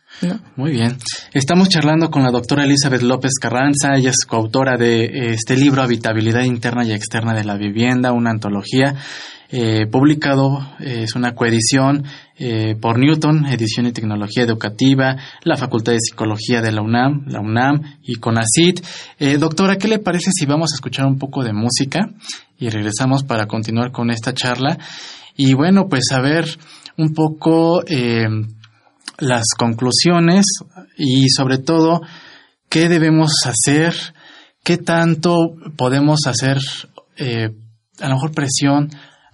Muy 0.56 0.71
bien. 0.71 0.97
Estamos 1.32 1.69
charlando 1.69 2.10
con 2.10 2.23
la 2.23 2.32
doctora 2.32 2.65
Elizabeth 2.65 3.03
López 3.03 3.34
Carranza. 3.39 3.95
Ella 3.95 4.10
es 4.10 4.25
coautora 4.25 4.75
de 4.75 5.32
este 5.32 5.56
libro 5.56 5.84
Habitabilidad 5.84 6.43
Interna 6.43 6.84
y 6.84 6.91
Externa 6.91 7.36
de 7.36 7.43
la 7.43 7.56
Vivienda, 7.56 8.12
una 8.13 8.32
antología 8.32 8.95
eh, 9.49 9.86
publicado, 9.89 10.60
eh, 10.80 11.03
es 11.03 11.15
una 11.15 11.34
coedición 11.34 12.03
eh, 12.38 12.75
por 12.82 12.99
Newton, 12.99 13.45
Edición 13.45 13.86
y 13.86 13.93
Tecnología 13.93 14.43
Educativa, 14.43 15.15
la 15.43 15.56
Facultad 15.56 15.93
de 15.93 16.01
Psicología 16.01 16.62
de 16.62 16.73
la 16.73 16.82
UNAM, 16.82 17.25
la 17.27 17.39
UNAM 17.39 17.97
y 18.03 18.15
CONACIT. 18.15 18.84
doctora, 19.39 19.77
¿qué 19.77 19.88
le 19.88 19.99
parece 19.99 20.32
si 20.34 20.45
vamos 20.45 20.73
a 20.73 20.75
escuchar 20.75 21.06
un 21.06 21.17
poco 21.17 21.43
de 21.43 21.53
música 21.53 22.10
y 22.58 22.69
regresamos 22.69 23.23
para 23.23 23.45
continuar 23.45 23.91
con 23.91 24.12
esta 24.12 24.34
charla? 24.34 24.77
Y 25.38 25.53
bueno, 25.53 25.88
pues 25.88 26.12
a 26.12 26.19
ver 26.19 26.45
un 26.97 27.13
poco 27.13 27.84
las 29.17 29.45
conclusiones 29.58 30.45
y 30.97 31.30
sobre 31.30 31.58
todo 31.58 32.01
qué 32.69 32.89
debemos 32.89 33.32
hacer, 33.45 33.93
qué 34.63 34.77
tanto 34.77 35.56
podemos 35.75 36.27
hacer, 36.27 36.60
a 37.19 38.08
lo 38.08 38.15
mejor 38.15 38.32
presión 38.32 38.89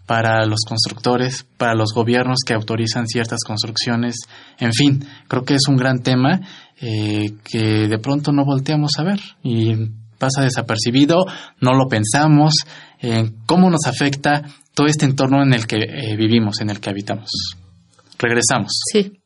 para 0.06 0.46
los 0.46 0.62
constructores, 0.68 1.46
para 1.58 1.76
los 1.76 1.94
gobiernos 1.94 2.40
que 2.46 2.54
autorizan 2.54 3.08
ciertas 3.08 3.40
construcciones. 3.46 4.18
En 4.60 4.74
fin, 4.74 5.06
creo 5.28 5.44
que 5.46 5.56
es 5.56 5.68
un 5.68 5.78
gran 5.78 6.02
tema 6.02 6.42
eh, 6.82 7.34
que 7.44 7.88
de 7.88 8.00
pronto 8.00 8.32
no 8.32 8.46
volteamos 8.46 8.92
a 9.00 9.04
ver 9.04 9.20
y 9.44 9.74
pasa 10.18 10.42
desapercibido, 10.42 11.26
no 11.60 11.74
lo 11.74 11.88
pensamos, 11.88 12.54
en 13.00 13.36
cómo 13.46 13.70
nos 13.70 13.86
afecta 13.86 14.44
todo 14.74 14.88
este 14.88 15.06
entorno 15.06 15.44
en 15.44 15.54
el 15.54 15.68
que 15.68 15.78
eh, 15.78 16.16
vivimos, 16.16 16.62
en 16.62 16.70
el 16.70 16.80
que 16.80 16.90
habitamos. 16.90 17.30
Regresamos. 18.18 18.72
Sí. 18.92 19.23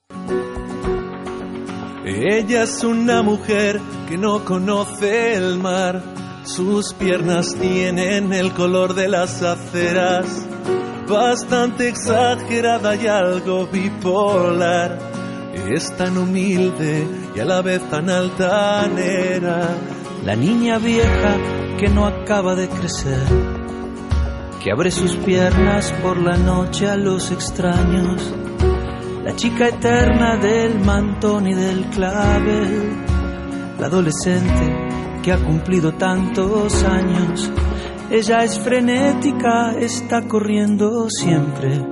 Ella 2.07 2.63
es 2.63 2.83
una 2.83 3.21
mujer 3.21 3.79
que 4.07 4.17
no 4.17 4.43
conoce 4.45 5.35
el 5.35 5.59
mar 5.59 6.01
sus 6.47 6.93
piernas 6.93 7.55
tienen 7.59 8.31
el 8.31 8.53
color 8.53 8.93
de 8.93 9.09
las 9.09 9.43
aceras, 9.43 10.47
bastante 11.05 11.89
exagerada 11.89 12.95
y 12.95 13.05
algo 13.05 13.67
bipolar. 13.67 14.97
Es 15.53 15.93
tan 15.97 16.17
humilde 16.17 17.05
y 17.35 17.39
a 17.41 17.45
la 17.45 17.61
vez 17.61 17.81
tan 17.89 18.09
altanera. 18.09 19.75
La 20.23 20.37
niña 20.37 20.77
vieja 20.79 21.35
que 21.77 21.89
no 21.89 22.05
acaba 22.05 22.55
de 22.55 22.69
crecer, 22.69 23.27
que 24.63 24.71
abre 24.71 24.89
sus 24.89 25.17
piernas 25.17 25.91
por 26.01 26.17
la 26.17 26.37
noche 26.37 26.87
a 26.87 26.95
los 26.95 27.29
extraños. 27.29 28.33
La 29.27 29.35
chica 29.35 29.67
eterna 29.67 30.37
del 30.37 30.79
mantón 30.79 31.47
y 31.47 31.53
del 31.53 31.83
clavel, 31.89 32.95
la 33.77 33.87
adolescente 33.87 34.87
que 35.21 35.33
ha 35.33 35.37
cumplido 35.37 35.95
tantos 35.95 36.81
años. 36.85 37.51
Ella 38.09 38.45
es 38.45 38.57
frenética, 38.57 39.73
está 39.77 40.21
corriendo 40.29 41.09
siempre. 41.09 41.85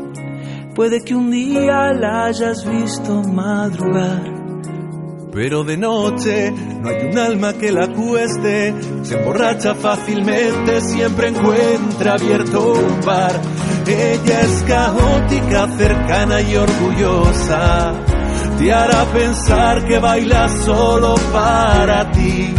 Puede 0.74 1.04
que 1.04 1.14
un 1.14 1.30
día 1.30 1.92
la 1.92 2.24
hayas 2.28 2.66
visto 2.66 3.22
madrugar. 3.24 4.45
Pero 5.36 5.66
de 5.66 5.76
noche 5.76 6.50
no 6.50 6.88
hay 6.88 7.10
un 7.10 7.18
alma 7.18 7.52
que 7.54 7.70
la 7.70 7.90
cueste, 7.90 8.74
se 9.04 9.18
emborracha 9.18 9.76
fácilmente, 9.76 10.80
siempre 10.80 11.28
encuentra 11.28 12.14
abierto 12.14 12.72
un 12.72 13.02
bar. 13.06 13.42
Ella 13.86 14.42
es 14.42 14.64
caótica, 14.66 15.68
cercana 15.78 16.42
y 16.42 16.56
orgullosa, 16.56 17.94
te 18.58 18.72
hará 18.72 19.04
pensar 19.12 19.86
que 19.86 20.00
baila 20.00 20.48
solo 20.48 21.16
para 21.34 22.10
ti 22.12 22.56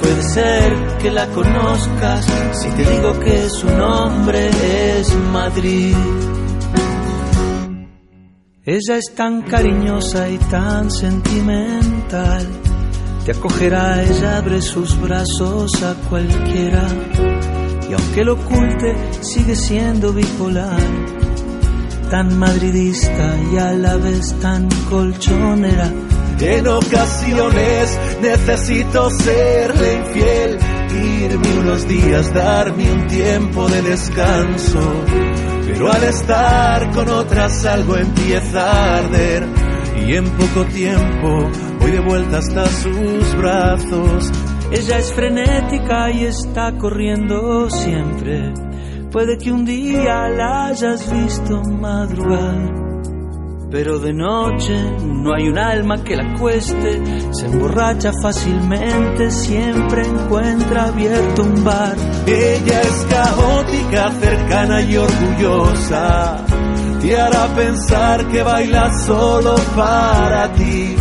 Puede 0.00 0.22
ser 0.22 0.98
que 1.02 1.10
la 1.10 1.26
conozcas 1.26 2.26
si 2.52 2.70
te 2.70 2.90
digo 2.90 3.18
que 3.20 3.50
su 3.50 3.68
nombre 3.68 4.48
es 4.98 5.14
Madrid. 5.32 5.96
Ella 8.70 8.98
es 8.98 9.14
tan 9.14 9.40
cariñosa 9.40 10.28
y 10.28 10.36
tan 10.36 10.90
sentimental, 10.90 12.46
te 13.24 13.32
acogerá, 13.32 14.02
ella 14.02 14.36
abre 14.36 14.60
sus 14.60 15.00
brazos 15.00 15.82
a 15.82 15.94
cualquiera. 16.10 16.86
Y 17.88 17.94
aunque 17.94 18.24
lo 18.24 18.34
oculte, 18.34 18.94
sigue 19.22 19.56
siendo 19.56 20.12
bipolar, 20.12 20.82
tan 22.10 22.38
madridista 22.38 23.38
y 23.50 23.56
a 23.56 23.72
la 23.72 23.96
vez 23.96 24.38
tan 24.42 24.68
colchonera. 24.90 25.90
En 26.38 26.68
ocasiones 26.68 27.98
necesito 28.20 29.08
serle 29.08 29.94
infiel, 29.94 30.58
irme 31.22 31.58
unos 31.60 31.88
días, 31.88 32.34
darme 32.34 32.92
un 32.92 33.06
tiempo 33.06 33.66
de 33.66 33.80
descanso. 33.80 35.04
Pero 35.68 35.92
al 35.92 36.02
estar 36.02 36.90
con 36.92 37.08
otras 37.10 37.64
algo 37.66 37.96
empieza 37.96 38.60
a 38.60 38.98
arder 38.98 39.46
y 40.06 40.14
en 40.16 40.24
poco 40.24 40.64
tiempo 40.64 41.50
voy 41.78 41.90
de 41.90 42.00
vuelta 42.00 42.38
hasta 42.38 42.66
sus 42.66 43.36
brazos. 43.36 44.32
Ella 44.72 44.98
es 44.98 45.12
frenética 45.12 46.10
y 46.10 46.24
está 46.24 46.72
corriendo 46.78 47.68
siempre. 47.70 48.54
Puede 49.12 49.36
que 49.36 49.52
un 49.52 49.66
día 49.66 50.28
la 50.30 50.66
hayas 50.68 51.12
visto 51.12 51.62
madrugar. 51.62 52.87
Pero 53.70 53.98
de 53.98 54.14
noche 54.14 54.74
no 55.04 55.34
hay 55.34 55.48
un 55.48 55.58
alma 55.58 56.02
que 56.02 56.16
la 56.16 56.34
cueste, 56.38 57.02
se 57.32 57.46
emborracha 57.46 58.12
fácilmente, 58.22 59.30
siempre 59.30 60.06
encuentra 60.06 60.86
abierto 60.86 61.42
un 61.42 61.64
bar. 61.64 61.94
Ella 62.26 62.80
es 62.80 63.06
caótica, 63.10 64.10
cercana 64.12 64.80
y 64.80 64.96
orgullosa, 64.96 66.44
te 67.00 67.20
hará 67.20 67.46
pensar 67.54 68.26
que 68.28 68.42
baila 68.42 68.90
solo 69.04 69.54
para 69.76 70.50
ti. 70.54 70.96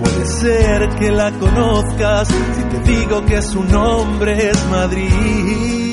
Puede 0.00 0.26
ser 0.26 0.88
que 0.98 1.12
la 1.12 1.30
conozcas 1.32 2.28
si 2.28 2.62
te 2.64 2.90
digo 2.90 3.24
que 3.26 3.42
su 3.42 3.62
nombre 3.64 4.50
es 4.50 4.66
Madrid. 4.70 5.91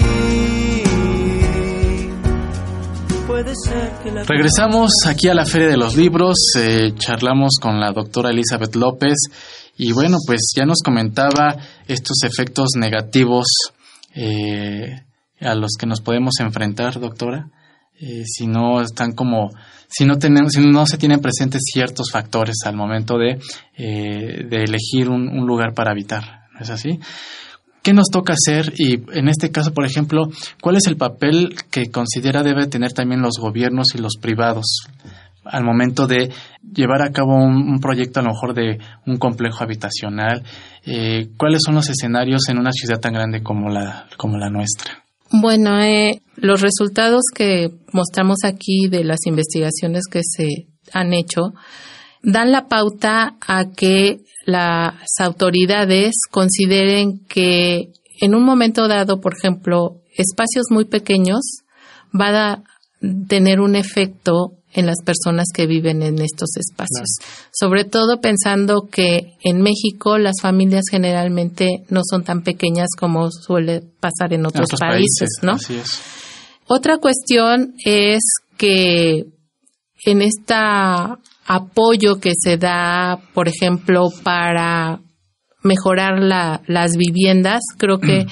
Regresamos 4.27 4.91
aquí 5.07 5.27
a 5.29 5.33
la 5.33 5.45
Feria 5.45 5.67
de 5.67 5.77
los 5.77 5.95
Libros, 5.95 6.37
eh, 6.57 6.93
charlamos 6.97 7.57
con 7.61 7.79
la 7.79 7.91
doctora 7.91 8.31
Elizabeth 8.31 8.75
López 8.75 9.15
y 9.77 9.93
bueno, 9.93 10.17
pues 10.25 10.51
ya 10.55 10.65
nos 10.65 10.81
comentaba 10.83 11.55
estos 11.87 12.23
efectos 12.23 12.71
negativos 12.75 13.47
eh, 14.13 15.03
a 15.39 15.55
los 15.55 15.71
que 15.79 15.85
nos 15.85 16.01
podemos 16.01 16.33
enfrentar, 16.39 16.99
doctora, 16.99 17.49
eh, 17.99 18.23
si 18.25 18.45
no 18.45 18.81
están 18.81 19.13
como, 19.13 19.51
si 19.87 20.05
no 20.05 20.17
tenemos, 20.17 20.53
si 20.53 20.61
no 20.61 20.85
se 20.85 20.97
tienen 20.97 21.21
presentes 21.21 21.61
ciertos 21.71 22.11
factores 22.11 22.57
al 22.65 22.75
momento 22.75 23.17
de, 23.17 23.39
de 23.77 24.63
elegir 24.63 25.09
un 25.09 25.45
lugar 25.47 25.73
para 25.73 25.91
habitar, 25.91 26.47
¿no 26.53 26.59
es 26.59 26.69
así? 26.69 26.99
¿Qué 27.81 27.93
nos 27.93 28.09
toca 28.11 28.33
hacer? 28.33 28.73
Y 28.77 29.01
en 29.17 29.29
este 29.29 29.51
caso, 29.51 29.73
por 29.73 29.85
ejemplo, 29.85 30.29
¿cuál 30.61 30.75
es 30.75 30.87
el 30.87 30.97
papel 30.97 31.55
que 31.71 31.89
considera 31.89 32.43
debe 32.43 32.67
tener 32.67 32.91
también 32.93 33.21
los 33.21 33.37
gobiernos 33.39 33.95
y 33.95 33.99
los 33.99 34.17
privados 34.17 34.85
al 35.45 35.63
momento 35.63 36.05
de 36.05 36.29
llevar 36.61 37.01
a 37.01 37.11
cabo 37.11 37.35
un, 37.35 37.79
proyecto 37.79 38.19
a 38.19 38.23
lo 38.23 38.29
mejor 38.29 38.53
de 38.53 38.79
un 39.05 39.17
complejo 39.17 39.63
habitacional? 39.63 40.43
Eh, 40.85 41.29
¿Cuáles 41.37 41.61
son 41.65 41.75
los 41.75 41.89
escenarios 41.89 42.49
en 42.49 42.57
una 42.57 42.71
ciudad 42.71 42.99
tan 42.99 43.13
grande 43.13 43.41
como 43.41 43.69
la, 43.69 44.07
como 44.17 44.37
la 44.37 44.49
nuestra? 44.49 45.03
Bueno, 45.31 45.79
eh, 45.79 46.21
los 46.35 46.61
resultados 46.61 47.21
que 47.33 47.69
mostramos 47.93 48.39
aquí 48.43 48.87
de 48.89 49.03
las 49.03 49.19
investigaciones 49.25 50.03
que 50.11 50.21
se 50.23 50.67
han 50.91 51.13
hecho 51.13 51.53
dan 52.21 52.51
la 52.51 52.67
pauta 52.67 53.35
a 53.41 53.65
que 53.75 54.21
las 54.45 54.93
autoridades 55.19 56.13
consideren 56.29 57.19
que 57.27 57.91
en 58.21 58.35
un 58.35 58.43
momento 58.43 58.87
dado, 58.87 59.21
por 59.21 59.35
ejemplo, 59.37 60.01
espacios 60.17 60.65
muy 60.69 60.85
pequeños 60.85 61.39
va 62.19 62.51
a 62.51 62.63
tener 63.27 63.59
un 63.61 63.75
efecto 63.75 64.55
en 64.73 64.85
las 64.85 64.97
personas 65.03 65.47
que 65.53 65.65
viven 65.65 66.03
en 66.03 66.19
estos 66.19 66.55
espacios. 66.57 67.07
Sobre 67.51 67.85
todo 67.85 68.21
pensando 68.21 68.87
que 68.91 69.35
en 69.43 69.61
México 69.61 70.17
las 70.17 70.41
familias 70.41 70.83
generalmente 70.91 71.85
no 71.89 72.01
son 72.07 72.23
tan 72.23 72.43
pequeñas 72.43 72.89
como 72.97 73.31
suele 73.31 73.81
pasar 73.99 74.33
en 74.33 74.45
otros, 74.45 74.69
países, 74.79 75.29
¿no? 75.41 75.57
Otra 76.67 76.97
cuestión 76.97 77.73
es 77.83 78.21
que 78.57 79.25
en 80.05 80.21
esta 80.21 81.17
apoyo 81.49 82.19
que 82.19 82.33
se 82.37 82.57
da, 82.57 83.19
por 83.33 83.47
ejemplo, 83.47 84.09
para 84.23 84.99
mejorar 85.63 86.19
la, 86.21 86.61
las 86.67 86.95
viviendas. 86.95 87.61
Creo 87.75 87.97
que 87.97 88.25
mm. 88.25 88.27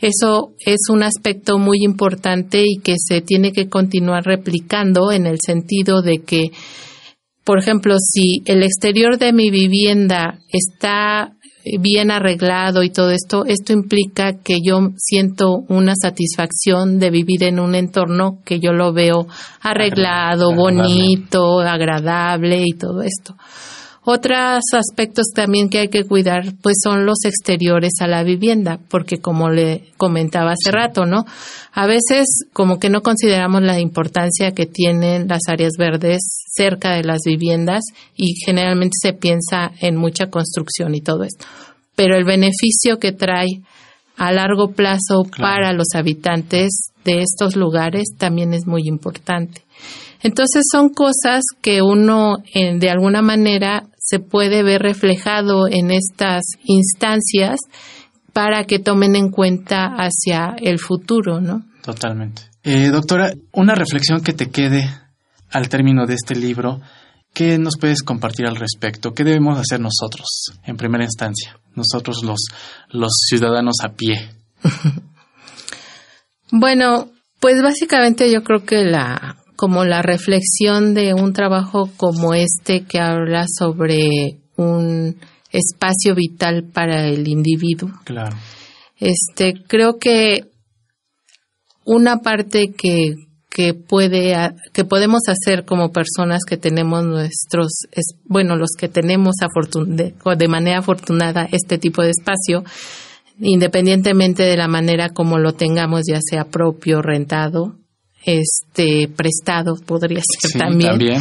eso 0.00 0.52
es 0.58 0.88
un 0.88 1.02
aspecto 1.02 1.58
muy 1.58 1.84
importante 1.84 2.64
y 2.66 2.78
que 2.78 2.94
se 2.96 3.20
tiene 3.20 3.52
que 3.52 3.68
continuar 3.68 4.24
replicando 4.24 5.12
en 5.12 5.26
el 5.26 5.36
sentido 5.44 6.00
de 6.00 6.22
que, 6.22 6.50
por 7.44 7.58
ejemplo, 7.58 7.96
si 7.98 8.42
el 8.46 8.62
exterior 8.62 9.18
de 9.18 9.34
mi 9.34 9.50
vivienda 9.50 10.38
está 10.48 11.36
bien 11.80 12.10
arreglado 12.10 12.82
y 12.82 12.90
todo 12.90 13.10
esto, 13.10 13.44
esto 13.46 13.72
implica 13.72 14.34
que 14.42 14.58
yo 14.64 14.90
siento 14.96 15.64
una 15.68 15.94
satisfacción 15.94 16.98
de 16.98 17.10
vivir 17.10 17.44
en 17.44 17.60
un 17.60 17.74
entorno 17.74 18.38
que 18.44 18.60
yo 18.60 18.72
lo 18.72 18.92
veo 18.92 19.26
arreglado, 19.60 20.54
bonito, 20.54 21.60
agradable 21.60 22.62
y 22.66 22.72
todo 22.72 23.02
esto. 23.02 23.36
Otros 24.04 24.64
aspectos 24.72 25.26
también 25.32 25.68
que 25.68 25.78
hay 25.78 25.88
que 25.88 26.02
cuidar, 26.02 26.54
pues 26.60 26.78
son 26.82 27.06
los 27.06 27.24
exteriores 27.24 27.92
a 28.00 28.08
la 28.08 28.24
vivienda, 28.24 28.80
porque 28.88 29.18
como 29.18 29.48
le 29.48 29.84
comentaba 29.96 30.52
hace 30.52 30.72
rato, 30.72 31.06
¿no? 31.06 31.24
A 31.72 31.86
veces 31.86 32.26
como 32.52 32.80
que 32.80 32.90
no 32.90 33.02
consideramos 33.02 33.62
la 33.62 33.78
importancia 33.78 34.50
que 34.52 34.66
tienen 34.66 35.28
las 35.28 35.42
áreas 35.46 35.74
verdes 35.78 36.20
cerca 36.52 36.94
de 36.94 37.04
las 37.04 37.20
viviendas 37.24 37.84
y 38.16 38.34
generalmente 38.44 38.96
se 39.00 39.12
piensa 39.12 39.70
en 39.80 39.96
mucha 39.96 40.30
construcción 40.30 40.96
y 40.96 41.00
todo 41.00 41.22
esto. 41.22 41.46
Pero 41.94 42.16
el 42.16 42.24
beneficio 42.24 42.98
que 42.98 43.12
trae 43.12 43.62
a 44.16 44.32
largo 44.32 44.72
plazo 44.72 45.22
para 45.38 45.72
los 45.72 45.94
habitantes 45.94 46.92
de 47.04 47.22
estos 47.22 47.54
lugares 47.54 48.08
también 48.18 48.52
es 48.52 48.66
muy 48.66 48.82
importante. 48.86 49.62
Entonces 50.22 50.64
son 50.70 50.90
cosas 50.90 51.42
que 51.60 51.82
uno 51.82 52.38
de 52.54 52.90
alguna 52.90 53.22
manera 53.22 53.84
se 53.98 54.18
puede 54.18 54.62
ver 54.62 54.82
reflejado 54.82 55.68
en 55.68 55.90
estas 55.90 56.42
instancias 56.64 57.58
para 58.32 58.64
que 58.64 58.78
tomen 58.78 59.16
en 59.16 59.30
cuenta 59.30 59.94
hacia 59.96 60.56
el 60.58 60.78
futuro, 60.78 61.40
¿no? 61.40 61.64
Totalmente. 61.82 62.42
Eh, 62.62 62.88
doctora, 62.88 63.32
una 63.52 63.74
reflexión 63.74 64.22
que 64.22 64.32
te 64.32 64.50
quede 64.50 64.88
al 65.50 65.68
término 65.68 66.06
de 66.06 66.14
este 66.14 66.34
libro, 66.34 66.80
¿qué 67.34 67.58
nos 67.58 67.76
puedes 67.78 68.02
compartir 68.02 68.46
al 68.46 68.56
respecto? 68.56 69.12
¿Qué 69.12 69.24
debemos 69.24 69.58
hacer 69.58 69.80
nosotros 69.80 70.52
en 70.64 70.76
primera 70.76 71.04
instancia, 71.04 71.58
nosotros 71.74 72.22
los, 72.22 72.46
los 72.90 73.12
ciudadanos 73.28 73.76
a 73.82 73.90
pie? 73.90 74.30
bueno, 76.52 77.10
pues 77.40 77.60
básicamente 77.62 78.30
yo 78.32 78.42
creo 78.44 78.64
que 78.64 78.84
la 78.84 79.41
como 79.62 79.84
la 79.84 80.02
reflexión 80.02 80.92
de 80.92 81.14
un 81.14 81.32
trabajo 81.32 81.88
como 81.96 82.34
este 82.34 82.82
que 82.84 82.98
habla 82.98 83.44
sobre 83.46 84.40
un 84.56 85.20
espacio 85.52 86.16
vital 86.16 86.64
para 86.64 87.06
el 87.06 87.28
individuo. 87.28 87.92
Claro. 88.02 88.36
Este, 88.98 89.54
creo 89.68 90.00
que 90.00 90.46
una 91.84 92.22
parte 92.22 92.72
que, 92.76 93.14
que 93.48 93.72
puede, 93.72 94.34
que 94.72 94.84
podemos 94.84 95.20
hacer 95.28 95.64
como 95.64 95.92
personas 95.92 96.42
que 96.44 96.56
tenemos 96.56 97.04
nuestros, 97.04 97.86
bueno, 98.24 98.56
los 98.56 98.70
que 98.76 98.88
tenemos 98.88 99.36
de, 99.86 100.12
de 100.36 100.48
manera 100.48 100.78
afortunada 100.78 101.46
este 101.52 101.78
tipo 101.78 102.02
de 102.02 102.10
espacio, 102.10 102.64
independientemente 103.38 104.42
de 104.42 104.56
la 104.56 104.66
manera 104.66 105.10
como 105.10 105.38
lo 105.38 105.52
tengamos, 105.52 106.02
ya 106.10 106.18
sea 106.20 106.46
propio, 106.46 107.00
rentado, 107.00 107.76
este 108.24 109.08
prestado 109.08 109.76
podría 109.86 110.20
ser 110.40 110.60
también. 110.60 111.20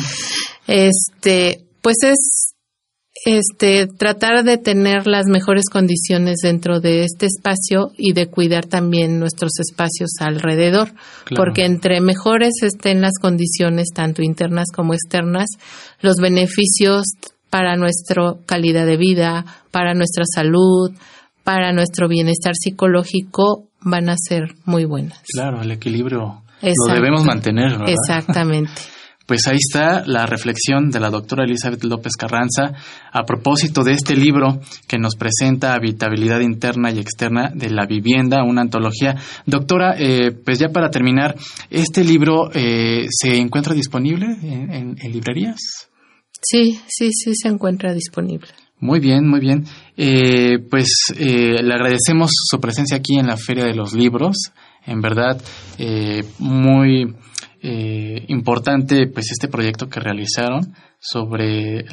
Este, 0.67 1.63
pues 1.81 1.97
es 2.03 2.53
este 3.25 3.87
tratar 3.87 4.43
de 4.43 4.57
tener 4.57 5.05
las 5.05 5.27
mejores 5.27 5.65
condiciones 5.71 6.37
dentro 6.41 6.79
de 6.79 7.03
este 7.03 7.27
espacio 7.27 7.91
y 7.97 8.13
de 8.13 8.27
cuidar 8.27 8.65
también 8.65 9.19
nuestros 9.19 9.51
espacios 9.59 10.11
alrededor, 10.19 10.93
porque 11.35 11.65
entre 11.65 12.01
mejores 12.01 12.53
estén 12.63 13.01
las 13.01 13.19
condiciones 13.21 13.89
tanto 13.93 14.23
internas 14.23 14.67
como 14.73 14.93
externas, 14.93 15.49
los 15.99 16.17
beneficios 16.17 17.03
para 17.49 17.75
nuestra 17.75 18.35
calidad 18.45 18.85
de 18.85 18.97
vida, 18.97 19.45
para 19.71 19.93
nuestra 19.93 20.23
salud, 20.25 20.91
para 21.43 21.73
nuestro 21.73 22.07
bienestar 22.07 22.53
psicológico 22.55 23.67
van 23.81 24.09
a 24.09 24.15
ser 24.17 24.55
muy 24.65 24.85
buenas. 24.85 25.21
Claro, 25.33 25.61
el 25.61 25.71
equilibrio 25.71 26.43
lo 26.61 26.93
debemos 26.93 27.25
mantener, 27.25 27.71
¿verdad? 27.71 27.89
Exactamente. 27.89 28.71
pues 29.31 29.47
ahí 29.47 29.59
está 29.59 30.03
la 30.05 30.25
reflexión 30.25 30.89
de 30.89 30.99
la 30.99 31.09
doctora 31.09 31.45
Elizabeth 31.45 31.85
López 31.85 32.17
Carranza 32.17 32.73
a 33.13 33.23
propósito 33.23 33.81
de 33.81 33.93
este 33.93 34.13
libro 34.13 34.59
que 34.89 34.97
nos 34.97 35.15
presenta 35.15 35.73
habitabilidad 35.73 36.41
interna 36.41 36.91
y 36.91 36.99
externa 36.99 37.49
de 37.55 37.69
la 37.69 37.85
vivienda, 37.85 38.43
una 38.43 38.59
antología. 38.59 39.15
Doctora, 39.45 39.95
eh, 39.97 40.31
pues 40.31 40.59
ya 40.59 40.67
para 40.67 40.89
terminar, 40.89 41.37
¿este 41.69 42.03
libro 42.03 42.51
eh, 42.53 43.07
se 43.09 43.37
encuentra 43.37 43.73
disponible 43.73 44.25
en, 44.41 44.95
librerías? 45.13 45.87
Sí, 46.41 46.81
sí, 46.89 47.11
sí 47.13 47.33
se 47.33 47.47
encuentra 47.47 47.93
disponible. 47.93 48.49
Muy 48.81 48.99
bien, 48.99 49.25
muy 49.25 49.39
bien. 49.39 49.63
Eh, 49.95 50.59
pues 50.69 51.13
le 51.17 51.73
agradecemos 51.73 52.31
su 52.33 52.59
presencia 52.59 52.97
aquí 52.97 53.17
en 53.17 53.27
la 53.27 53.37
Feria 53.37 53.63
de 53.63 53.75
los 53.75 53.93
Libros. 53.93 54.51
En 54.85 55.01
verdad, 55.01 55.41
muy 56.39 57.15
eh, 57.63 58.25
importante 58.29 59.05
pues 59.05 59.31
este 59.31 59.47
proyecto 59.47 59.87
que 59.87 59.99
realizaron 59.99 60.73
sobre 60.99 61.85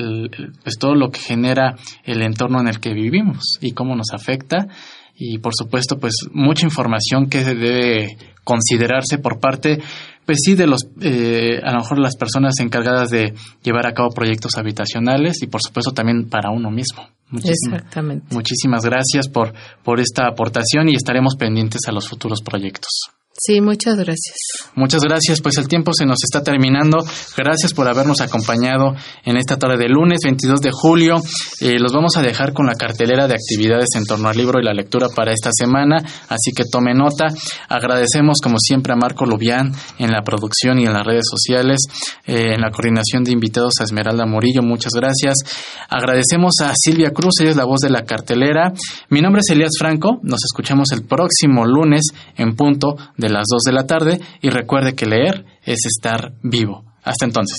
pues 0.63 0.79
todo 0.79 0.95
lo 0.95 1.11
que 1.11 1.21
genera 1.21 1.77
el 2.05 2.23
entorno 2.23 2.59
en 2.61 2.69
el 2.69 2.81
que 2.81 2.95
vivimos 2.95 3.59
y 3.61 3.73
cómo 3.73 3.95
nos 3.95 4.13
afecta. 4.15 4.69
Y 5.15 5.39
por 5.39 5.53
supuesto 5.55 5.99
pues 5.99 6.15
mucha 6.33 6.65
información 6.65 7.29
que 7.29 7.45
debe 7.45 8.17
considerarse 8.45 9.19
por 9.19 9.41
parte 9.41 9.79
pues 10.29 10.41
sí 10.45 10.55
de 10.55 10.67
los 10.67 10.87
eh, 11.01 11.59
a 11.65 11.73
lo 11.73 11.79
mejor 11.79 11.99
las 11.99 12.15
personas 12.15 12.53
encargadas 12.61 13.09
de 13.09 13.33
llevar 13.63 13.87
a 13.87 13.95
cabo 13.95 14.11
proyectos 14.11 14.59
habitacionales 14.59 15.43
y 15.43 15.47
por 15.47 15.63
supuesto 15.63 15.93
también 15.93 16.29
para 16.29 16.51
uno 16.51 16.71
mismo 16.71 17.09
Exactamente. 17.33 18.35
Muchísimas 18.35 18.85
gracias 18.85 19.29
por, 19.29 19.55
por 19.83 20.01
esta 20.01 20.27
aportación 20.27 20.89
y 20.89 20.95
estaremos 20.95 21.37
pendientes 21.37 21.81
a 21.87 21.93
los 21.93 22.09
futuros 22.09 22.43
proyectos. 22.43 23.11
Sí, 23.41 23.61
muchas 23.61 23.95
gracias. 23.97 24.35
Muchas 24.75 25.01
gracias, 25.03 25.41
pues 25.41 25.59
el 25.59 25.69
tiempo 25.69 25.93
se 25.95 26.05
nos 26.05 26.19
está 26.25 26.43
terminando. 26.43 26.99
Gracias 27.37 27.73
por 27.73 27.87
habernos 27.87 28.21
acompañado 28.21 28.97
en 29.25 29.37
esta 29.37 29.57
tarde 29.57 29.77
de 29.77 29.89
lunes 29.89 30.19
22 30.25 30.61
de 30.61 30.71
julio. 30.73 31.23
Eh, 31.61 31.79
los 31.79 31.93
vamos 31.93 32.17
a 32.17 32.23
dejar 32.23 32.53
con 32.53 32.67
la 32.67 32.75
cartelera 32.75 33.29
de 33.29 33.35
actividades 33.35 33.91
en 33.95 34.07
torno 34.07 34.29
al 34.29 34.37
libro 34.37 34.59
y 34.59 34.65
la 34.65 34.75
lectura 34.75 35.07
para 35.15 35.33
esta 35.33 35.51
semana, 35.53 35.99
así 36.29 36.51
que 36.53 36.65
tome 36.65 36.95
nota. 36.95 37.29
Agradecemos 37.69 38.39
como 38.43 38.59
siempre 38.59 38.93
a 38.93 38.97
Marco 38.97 39.25
Lubián 39.25 39.73
en 40.01 40.11
la 40.11 40.23
producción 40.23 40.81
y 40.81 40.87
en 40.87 40.93
las 40.93 41.07
redes 41.07 41.27
sociales, 41.31 41.79
eh, 42.27 42.55
en 42.55 42.61
la 42.61 42.73
coordinación 42.73 43.23
de 43.23 43.31
invitados 43.31 43.75
a 43.81 43.85
Esmeralda 43.85 44.27
Murillo, 44.27 44.63
muchas 44.63 44.95
gracias. 44.95 45.37
Agradecemos 45.89 46.55
a 46.61 46.73
Silvia 46.75 47.11
Cruz, 47.11 47.35
ella 47.41 47.51
es 47.51 47.57
la 47.57 47.67
voz 47.67 47.81
de 47.83 47.91
la 47.91 48.03
cartelera. 48.03 48.73
Mi 49.11 49.21
nombre 49.21 49.43
es 49.47 49.51
Elías 49.51 49.79
Franco, 49.79 50.19
nos 50.25 50.41
escuchamos 50.45 50.89
el 50.91 51.05
próximo 51.05 51.65
lunes 51.67 52.03
en 52.37 52.57
punto 52.57 52.97
de 53.17 53.28
las 53.29 53.47
2 53.51 53.63
de 53.65 53.73
la 53.73 53.87
tarde 53.87 54.21
y 54.41 54.51
recuerde 54.51 54.95
que 54.95 55.07
leer 55.07 55.45
es 55.63 55.81
estar 55.87 56.35
vivo. 56.43 56.85
Hasta 57.03 57.25
entonces. 57.25 57.59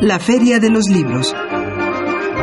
La 0.00 0.18
Feria 0.18 0.58
de 0.58 0.68
los 0.68 0.88
Libros. 0.88 1.32